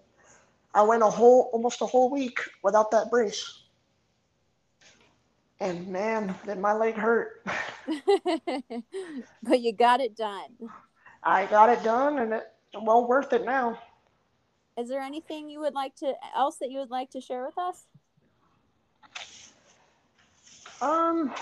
I 0.75 0.83
went 0.83 1.03
a 1.03 1.11
whole, 1.11 1.51
almost 1.53 1.81
a 1.83 1.87
whole 1.87 2.11
week 2.11 2.41
without 2.62 2.91
that 2.91 3.11
brace. 3.11 3.61
And 5.61 5.87
man, 5.89 6.35
did 6.45 6.59
my 6.59 6.72
leg 6.72 6.97
hurt. 6.97 7.47
but 9.43 9.61
you 9.61 9.72
got 9.72 10.01
it 10.01 10.16
done. 10.16 10.51
I 11.22 11.47
got 11.47 11.70
it 11.70 11.83
done 11.85 12.18
and 12.18 12.33
it's 12.35 12.47
well 12.83 13.07
worth 13.07 13.33
it 13.33 13.45
now. 13.45 13.79
Is 14.77 14.89
there 14.89 15.01
anything 15.01 15.49
you 15.49 15.61
would 15.61 15.75
like 15.75 15.95
to 15.97 16.14
else 16.35 16.57
that 16.57 16.70
you 16.70 16.81
would 16.81 16.91
like 16.91 17.11
to 17.11 17.20
share 17.20 17.47
with 17.47 17.57
us? 17.57 17.87
Um 20.83 21.33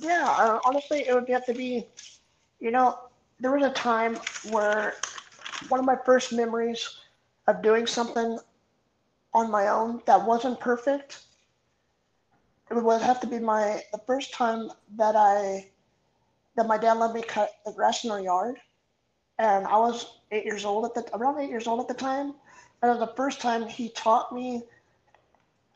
yeah, 0.00 0.24
uh, 0.24 0.60
honestly 0.64 1.06
it 1.06 1.14
would 1.14 1.28
have 1.28 1.44
to 1.44 1.52
be 1.52 1.86
you 2.58 2.70
know, 2.70 2.98
there 3.38 3.52
was 3.52 3.64
a 3.64 3.72
time 3.72 4.16
where 4.50 4.94
one 5.68 5.78
of 5.78 5.86
my 5.86 5.96
first 6.04 6.32
memories 6.32 6.98
of 7.48 7.62
doing 7.62 7.86
something 7.86 8.38
on 9.34 9.50
my 9.50 9.68
own 9.68 10.00
that 10.06 10.24
wasn't 10.24 10.60
perfect 10.60 11.18
it 12.70 12.82
would 12.82 13.02
have 13.02 13.20
to 13.20 13.26
be 13.26 13.38
my 13.38 13.82
the 13.92 14.00
first 14.06 14.32
time 14.34 14.70
that 14.96 15.16
I 15.16 15.68
that 16.56 16.66
my 16.66 16.76
dad 16.76 16.94
let 16.94 17.14
me 17.14 17.22
cut 17.22 17.50
the 17.64 17.72
grass 17.72 18.04
in 18.04 18.10
our 18.10 18.20
yard, 18.20 18.58
and 19.38 19.66
I 19.66 19.78
was 19.78 20.18
eight 20.32 20.44
years 20.44 20.64
old 20.64 20.84
at 20.84 20.94
the 20.94 21.16
around 21.16 21.40
eight 21.40 21.48
years 21.48 21.66
old 21.66 21.80
at 21.80 21.88
the 21.88 21.94
time, 21.94 22.34
and 22.82 22.90
it 22.90 22.98
was 22.98 22.98
the 22.98 23.14
first 23.16 23.40
time 23.40 23.66
he 23.66 23.90
taught 23.90 24.32
me 24.32 24.62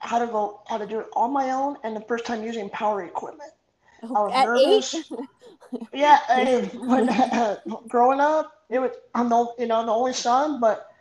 how 0.00 0.18
to 0.18 0.26
go 0.26 0.60
how 0.68 0.78
to 0.78 0.86
do 0.86 1.00
it 1.00 1.06
on 1.14 1.32
my 1.32 1.50
own, 1.52 1.76
and 1.84 1.96
the 1.96 2.02
first 2.02 2.26
time 2.26 2.42
using 2.42 2.68
power 2.70 3.04
equipment. 3.04 3.52
Oh, 4.02 4.16
I 4.16 4.22
was 4.22 4.32
at 4.34 4.44
nervous. 4.44 4.94
Eight? 4.94 5.06
yeah, 5.94 6.18
I, 6.28 6.70
when 6.74 7.08
uh, 7.08 7.56
growing 7.88 8.20
up, 8.20 8.52
it 8.68 8.80
was 8.80 8.90
I'm 9.14 9.30
the 9.30 9.46
you 9.58 9.66
know 9.66 9.84
the 9.86 9.92
only 9.92 10.12
son, 10.12 10.60
but 10.60 10.91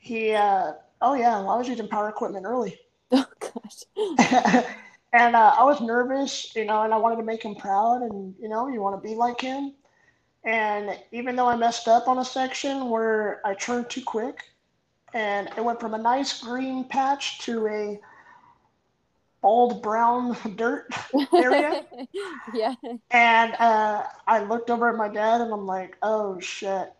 he 0.00 0.32
uh, 0.32 0.72
oh 1.00 1.14
yeah, 1.14 1.38
I 1.38 1.56
was 1.56 1.68
using 1.68 1.88
power 1.88 2.08
equipment 2.08 2.46
early. 2.46 2.78
Oh 3.12 3.26
gosh. 3.40 4.64
And 5.12 5.34
uh, 5.34 5.54
I 5.58 5.64
was 5.64 5.80
nervous, 5.80 6.54
you 6.54 6.64
know, 6.64 6.82
and 6.82 6.94
I 6.94 6.96
wanted 6.96 7.16
to 7.16 7.24
make 7.24 7.42
him 7.42 7.56
proud, 7.56 8.02
and 8.02 8.34
you 8.40 8.48
know, 8.48 8.68
you 8.68 8.80
want 8.80 9.02
to 9.02 9.08
be 9.08 9.16
like 9.16 9.40
him. 9.40 9.74
And 10.44 10.96
even 11.12 11.34
though 11.34 11.48
I 11.48 11.56
messed 11.56 11.88
up 11.88 12.06
on 12.06 12.18
a 12.18 12.24
section 12.24 12.88
where 12.88 13.40
I 13.44 13.54
turned 13.54 13.90
too 13.90 14.02
quick, 14.04 14.38
and 15.12 15.48
it 15.56 15.64
went 15.64 15.80
from 15.80 15.94
a 15.94 15.98
nice 15.98 16.40
green 16.40 16.84
patch 16.84 17.40
to 17.40 17.66
a 17.66 18.00
bald 19.42 19.82
brown 19.82 20.36
dirt 20.54 20.94
area. 21.34 21.84
yeah. 22.54 22.74
And 23.10 23.54
uh, 23.54 24.04
I 24.28 24.44
looked 24.44 24.70
over 24.70 24.88
at 24.90 24.96
my 24.96 25.08
dad, 25.08 25.40
and 25.40 25.52
I'm 25.52 25.66
like, 25.66 25.96
"Oh 26.02 26.38
shit!" 26.38 26.92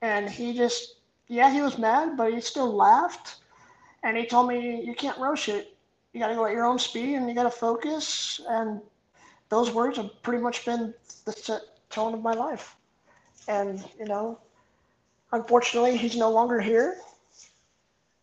And 0.00 0.30
he 0.30 0.54
just, 0.54 0.97
yeah, 1.28 1.50
he 1.52 1.62
was 1.62 1.78
mad, 1.78 2.16
but 2.16 2.32
he 2.32 2.40
still 2.40 2.72
laughed, 2.74 3.36
and 4.02 4.16
he 4.16 4.26
told 4.26 4.48
me, 4.48 4.82
"You 4.84 4.94
can't 4.94 5.18
rush 5.18 5.48
it 5.48 5.78
you 6.12 6.20
got 6.20 6.28
to 6.28 6.34
go 6.34 6.46
at 6.46 6.52
your 6.52 6.64
own 6.64 6.78
speed 6.78 7.14
and 7.14 7.28
you 7.28 7.34
got 7.34 7.44
to 7.44 7.50
focus. 7.50 8.40
And 8.48 8.80
those 9.50 9.70
words 9.70 9.96
have 9.98 10.10
pretty 10.22 10.42
much 10.42 10.64
been 10.64 10.94
the 11.24 11.62
tone 11.90 12.14
of 12.14 12.22
my 12.22 12.32
life. 12.32 12.76
And, 13.48 13.84
you 13.98 14.06
know, 14.06 14.38
unfortunately, 15.32 15.96
he's 15.96 16.16
no 16.16 16.30
longer 16.30 16.60
here. 16.60 16.96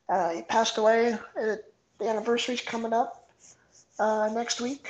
Uh, 0.09 0.29
he 0.31 0.41
passed 0.43 0.77
away. 0.77 1.13
Uh, 1.13 1.55
the 1.99 2.09
anniversary's 2.09 2.61
coming 2.61 2.93
up 2.93 3.29
uh, 3.99 4.29
next 4.33 4.61
week. 4.61 4.89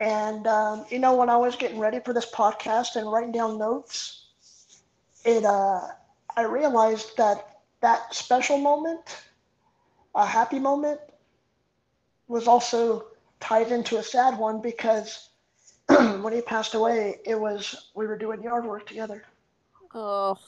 And, 0.00 0.46
um, 0.46 0.84
you 0.90 0.98
know, 0.98 1.14
when 1.16 1.30
I 1.30 1.36
was 1.36 1.56
getting 1.56 1.78
ready 1.78 2.00
for 2.00 2.12
this 2.12 2.30
podcast 2.30 2.96
and 2.96 3.10
writing 3.10 3.32
down 3.32 3.58
notes, 3.58 4.26
it, 5.24 5.44
uh, 5.44 5.80
I 6.36 6.42
realized 6.42 7.16
that 7.16 7.60
that 7.80 8.14
special 8.14 8.58
moment, 8.58 9.22
a 10.14 10.26
happy 10.26 10.58
moment, 10.58 11.00
was 12.28 12.46
also 12.46 13.06
tied 13.40 13.70
into 13.70 13.98
a 13.98 14.02
sad 14.02 14.38
one 14.38 14.60
because 14.60 15.30
when 15.86 16.32
he 16.32 16.40
passed 16.40 16.74
away, 16.74 17.18
it 17.24 17.38
was 17.38 17.90
we 17.94 18.06
were 18.06 18.18
doing 18.18 18.42
yard 18.42 18.64
work 18.64 18.86
together. 18.86 19.24
Oh. 19.94 20.38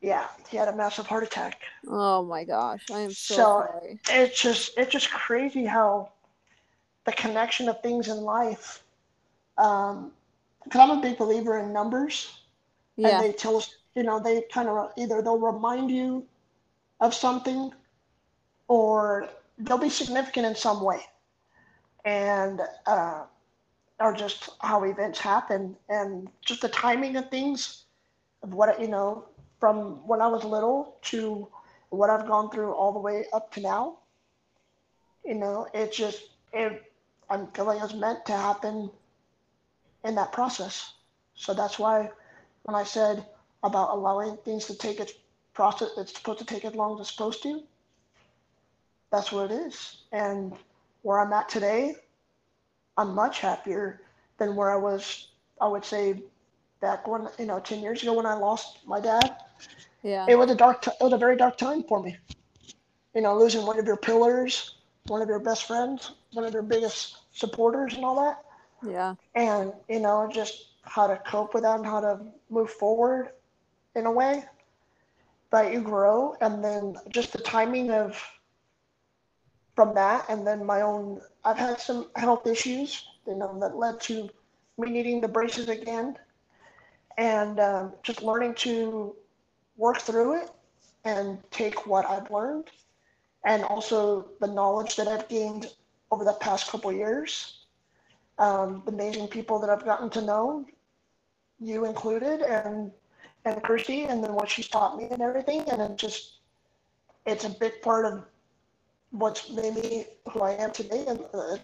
Yeah, 0.00 0.26
he 0.48 0.56
had 0.56 0.68
a 0.68 0.74
massive 0.74 1.06
heart 1.06 1.24
attack. 1.24 1.60
Oh 1.86 2.24
my 2.24 2.44
gosh, 2.44 2.84
I 2.90 3.00
am 3.00 3.10
so, 3.10 3.34
so 3.34 3.42
sorry. 3.42 4.00
It's 4.08 4.40
just 4.40 4.72
it's 4.78 4.90
just 4.90 5.10
crazy 5.10 5.66
how 5.66 6.10
the 7.04 7.12
connection 7.12 7.68
of 7.68 7.82
things 7.82 8.08
in 8.08 8.16
life. 8.22 8.82
Um, 9.58 10.12
because 10.64 10.80
I'm 10.80 10.98
a 10.98 11.02
big 11.02 11.18
believer 11.18 11.58
in 11.58 11.72
numbers, 11.72 12.38
yeah. 12.96 13.08
and 13.08 13.24
they 13.24 13.32
tell 13.32 13.56
us, 13.56 13.74
you 13.94 14.02
know, 14.02 14.20
they 14.20 14.42
kind 14.52 14.68
of 14.68 14.92
either 14.96 15.22
they'll 15.22 15.38
remind 15.38 15.90
you 15.90 16.26
of 17.00 17.14
something, 17.14 17.72
or 18.68 19.28
they'll 19.58 19.78
be 19.78 19.90
significant 19.90 20.46
in 20.46 20.54
some 20.54 20.82
way, 20.82 21.00
and 22.04 22.60
uh, 22.86 23.24
or 23.98 24.14
just 24.14 24.50
how 24.60 24.84
events 24.84 25.18
happen 25.18 25.76
and 25.88 26.28
just 26.44 26.62
the 26.62 26.68
timing 26.68 27.16
of 27.16 27.28
things, 27.30 27.84
of 28.42 28.54
what 28.54 28.80
you 28.80 28.88
know 28.88 29.26
from 29.58 30.06
when 30.06 30.22
I 30.22 30.28
was 30.28 30.44
little 30.44 30.96
to 31.02 31.48
what 31.90 32.08
I've 32.10 32.26
gone 32.26 32.50
through 32.50 32.72
all 32.72 32.92
the 32.92 32.98
way 32.98 33.26
up 33.32 33.52
to 33.54 33.60
now. 33.60 33.98
You 35.24 35.34
know, 35.34 35.66
it 35.74 35.92
just 35.92 36.30
it 36.52 36.92
I'm 37.28 37.46
feeling 37.48 37.78
it 37.78 37.82
was 37.82 37.94
meant 37.94 38.24
to 38.26 38.32
happen 38.32 38.90
in 40.04 40.14
that 40.14 40.32
process. 40.32 40.94
So 41.34 41.54
that's 41.54 41.78
why 41.78 42.10
when 42.62 42.74
I 42.74 42.84
said 42.84 43.24
about 43.62 43.90
allowing 43.90 44.36
things 44.38 44.66
to 44.66 44.76
take 44.76 45.00
its 45.00 45.12
process, 45.54 45.90
it's 45.96 46.14
supposed 46.14 46.38
to 46.38 46.44
take 46.44 46.64
as 46.64 46.74
long 46.74 46.94
as 46.94 47.00
it's 47.00 47.10
supposed 47.10 47.42
to 47.42 47.62
that's 49.10 49.32
what 49.32 49.50
it 49.50 49.54
is. 49.54 49.98
And 50.12 50.52
where 51.02 51.20
I'm 51.20 51.32
at 51.32 51.48
today, 51.48 51.96
I'm 52.96 53.14
much 53.14 53.40
happier 53.40 54.02
than 54.38 54.54
where 54.56 54.70
I 54.70 54.76
was, 54.76 55.28
I 55.60 55.68
would 55.68 55.84
say, 55.84 56.22
back 56.80 57.06
when, 57.06 57.28
you 57.38 57.46
know, 57.46 57.60
10 57.60 57.80
years 57.80 58.02
ago 58.02 58.14
when 58.14 58.26
I 58.26 58.34
lost 58.34 58.78
my 58.86 59.00
dad. 59.00 59.36
Yeah. 60.02 60.26
It 60.28 60.38
was 60.38 60.50
a 60.50 60.54
dark, 60.54 60.82
t- 60.82 60.90
it 60.98 61.02
was 61.04 61.12
a 61.12 61.18
very 61.18 61.36
dark 61.36 61.58
time 61.58 61.82
for 61.82 62.02
me. 62.02 62.16
You 63.14 63.20
know, 63.22 63.38
losing 63.38 63.66
one 63.66 63.78
of 63.78 63.86
your 63.86 63.96
pillars, 63.96 64.76
one 65.06 65.20
of 65.20 65.28
your 65.28 65.40
best 65.40 65.66
friends, 65.66 66.12
one 66.32 66.44
of 66.44 66.52
your 66.52 66.62
biggest 66.62 67.16
supporters 67.32 67.94
and 67.94 68.04
all 68.04 68.16
that. 68.24 68.44
Yeah. 68.88 69.14
And, 69.34 69.72
you 69.88 70.00
know, 70.00 70.30
just 70.32 70.68
how 70.82 71.06
to 71.06 71.16
cope 71.26 71.52
with 71.52 71.64
that 71.64 71.76
and 71.76 71.84
how 71.84 72.00
to 72.00 72.20
move 72.48 72.70
forward 72.70 73.30
in 73.94 74.06
a 74.06 74.12
way. 74.12 74.44
that 75.50 75.72
you 75.72 75.80
grow 75.80 76.34
and 76.40 76.62
then 76.64 76.96
just 77.10 77.32
the 77.32 77.38
timing 77.38 77.90
of 77.90 78.20
from 79.74 79.94
that, 79.94 80.24
and 80.28 80.46
then 80.46 80.64
my 80.64 80.82
own, 80.82 81.20
I've 81.44 81.58
had 81.58 81.80
some 81.80 82.08
health 82.16 82.46
issues, 82.46 83.04
you 83.26 83.36
know, 83.36 83.58
that 83.60 83.76
led 83.76 84.00
to 84.02 84.28
me 84.78 84.90
needing 84.90 85.20
the 85.20 85.28
braces 85.28 85.68
again, 85.68 86.16
and 87.16 87.58
um, 87.60 87.92
just 88.02 88.22
learning 88.22 88.54
to 88.54 89.14
work 89.76 89.98
through 89.98 90.42
it 90.42 90.50
and 91.04 91.38
take 91.50 91.86
what 91.86 92.08
I've 92.08 92.30
learned, 92.30 92.70
and 93.44 93.64
also 93.64 94.28
the 94.40 94.46
knowledge 94.46 94.96
that 94.96 95.08
I've 95.08 95.28
gained 95.28 95.66
over 96.10 96.24
the 96.24 96.34
past 96.34 96.70
couple 96.70 96.92
years, 96.92 97.64
um, 98.38 98.82
the 98.86 98.92
amazing 98.92 99.28
people 99.28 99.58
that 99.60 99.70
I've 99.70 99.84
gotten 99.84 100.10
to 100.10 100.22
know, 100.22 100.64
you 101.60 101.84
included, 101.86 102.42
and 102.42 102.92
and 103.44 103.62
Kirsty, 103.62 104.04
and 104.04 104.22
then 104.22 104.34
what 104.34 104.48
she's 104.48 104.68
taught 104.68 104.96
me 104.96 105.08
and 105.10 105.22
everything, 105.22 105.62
and 105.70 105.80
it 105.80 105.96
just 105.96 106.38
it's 107.26 107.44
a 107.44 107.50
big 107.50 107.80
part 107.82 108.04
of 108.04 108.24
what's 109.10 109.50
made 109.50 109.74
me 109.74 110.06
who 110.30 110.40
I 110.40 110.52
am 110.52 110.70
today, 110.72 111.04
and, 111.06 111.20
uh, 111.34 111.56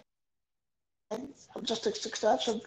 and 1.11 1.29
just 1.63 1.85
a 1.87 1.95
success 1.95 2.47
of 2.47 2.61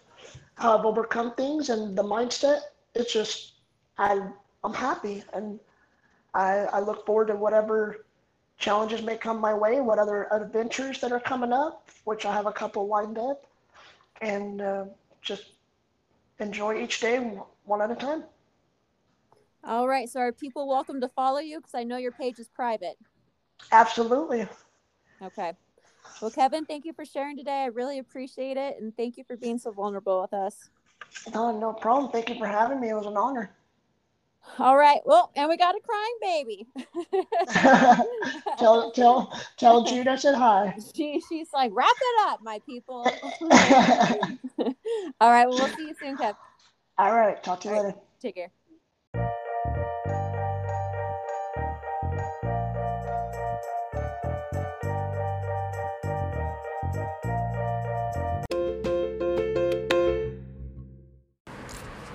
how 0.55 0.77
I've 0.77 0.85
overcome 0.85 1.33
things 1.35 1.69
and 1.69 1.97
the 1.97 2.03
mindset. 2.03 2.61
It's 2.95 3.13
just 3.13 3.53
I 3.97 4.21
I'm 4.63 4.73
happy, 4.73 5.23
and 5.33 5.59
I 6.33 6.67
I 6.73 6.79
look 6.79 7.05
forward 7.05 7.27
to 7.27 7.35
whatever 7.35 8.05
challenges 8.57 9.01
may 9.01 9.17
come 9.17 9.41
my 9.41 9.53
way, 9.53 9.81
what 9.81 9.99
other 9.99 10.27
adventures 10.31 11.01
that 11.01 11.11
are 11.11 11.19
coming 11.19 11.51
up, 11.51 11.89
which 12.03 12.25
I 12.25 12.33
have 12.33 12.45
a 12.45 12.51
couple 12.51 12.87
lined 12.87 13.17
up, 13.17 13.45
and 14.21 14.61
uh, 14.61 14.85
just 15.21 15.53
enjoy 16.39 16.81
each 16.81 16.99
day 17.01 17.17
one 17.65 17.81
at 17.81 17.91
a 17.91 17.95
time. 17.95 18.23
All 19.63 19.87
right. 19.87 20.09
So 20.09 20.19
are 20.19 20.31
people 20.31 20.67
welcome 20.67 21.01
to 21.01 21.07
follow 21.09 21.39
you? 21.39 21.59
Because 21.59 21.75
I 21.75 21.83
know 21.83 21.97
your 21.97 22.11
page 22.11 22.39
is 22.39 22.47
private. 22.49 22.97
Absolutely. 23.71 24.47
Okay. 25.21 25.53
Well, 26.21 26.31
Kevin, 26.31 26.65
thank 26.65 26.85
you 26.85 26.93
for 26.93 27.05
sharing 27.05 27.37
today. 27.37 27.61
I 27.63 27.65
really 27.67 27.99
appreciate 27.99 28.57
it. 28.57 28.77
And 28.79 28.95
thank 28.95 29.17
you 29.17 29.23
for 29.23 29.37
being 29.37 29.59
so 29.59 29.71
vulnerable 29.71 30.21
with 30.21 30.33
us. 30.33 30.69
No, 31.33 31.57
no 31.57 31.73
problem. 31.73 32.11
Thank 32.11 32.29
you 32.29 32.35
for 32.35 32.47
having 32.47 32.79
me. 32.79 32.89
It 32.89 32.95
was 32.95 33.05
an 33.05 33.17
honor. 33.17 33.51
All 34.57 34.75
right. 34.75 34.99
Well, 35.05 35.31
and 35.35 35.47
we 35.49 35.57
got 35.57 35.75
a 35.75 35.79
crying 35.79 36.17
baby. 36.21 36.67
tell 38.57 38.91
tell 38.91 39.39
tell 39.57 39.83
Jude 39.83 40.07
I 40.07 40.15
said 40.15 40.35
hi. 40.35 40.75
She 40.95 41.21
she's 41.29 41.49
like, 41.53 41.71
wrap 41.73 41.95
it 42.01 42.27
up, 42.27 42.41
my 42.41 42.59
people. 42.65 43.05
All 45.21 45.31
right. 45.31 45.47
Well, 45.47 45.57
we'll 45.57 45.67
see 45.69 45.87
you 45.87 45.95
soon, 46.01 46.17
Kev. 46.17 46.35
All 46.97 47.15
right. 47.15 47.41
Talk 47.43 47.61
to 47.61 47.69
you 47.69 47.75
later. 47.75 47.95
Take 48.21 48.35
care. 48.35 48.51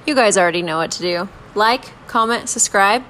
You 0.06 0.14
guys 0.14 0.38
already 0.38 0.62
know 0.62 0.76
what 0.76 0.92
to 0.92 1.02
do. 1.02 1.28
Like, 1.56 1.92
comment, 2.06 2.48
subscribe, 2.48 3.02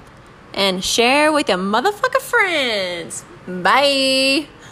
and 0.55 0.83
share 0.83 1.31
with 1.31 1.49
your 1.51 1.59
motherfucker 1.59 2.23
friends. 2.23 3.23
Bye. 3.47 4.47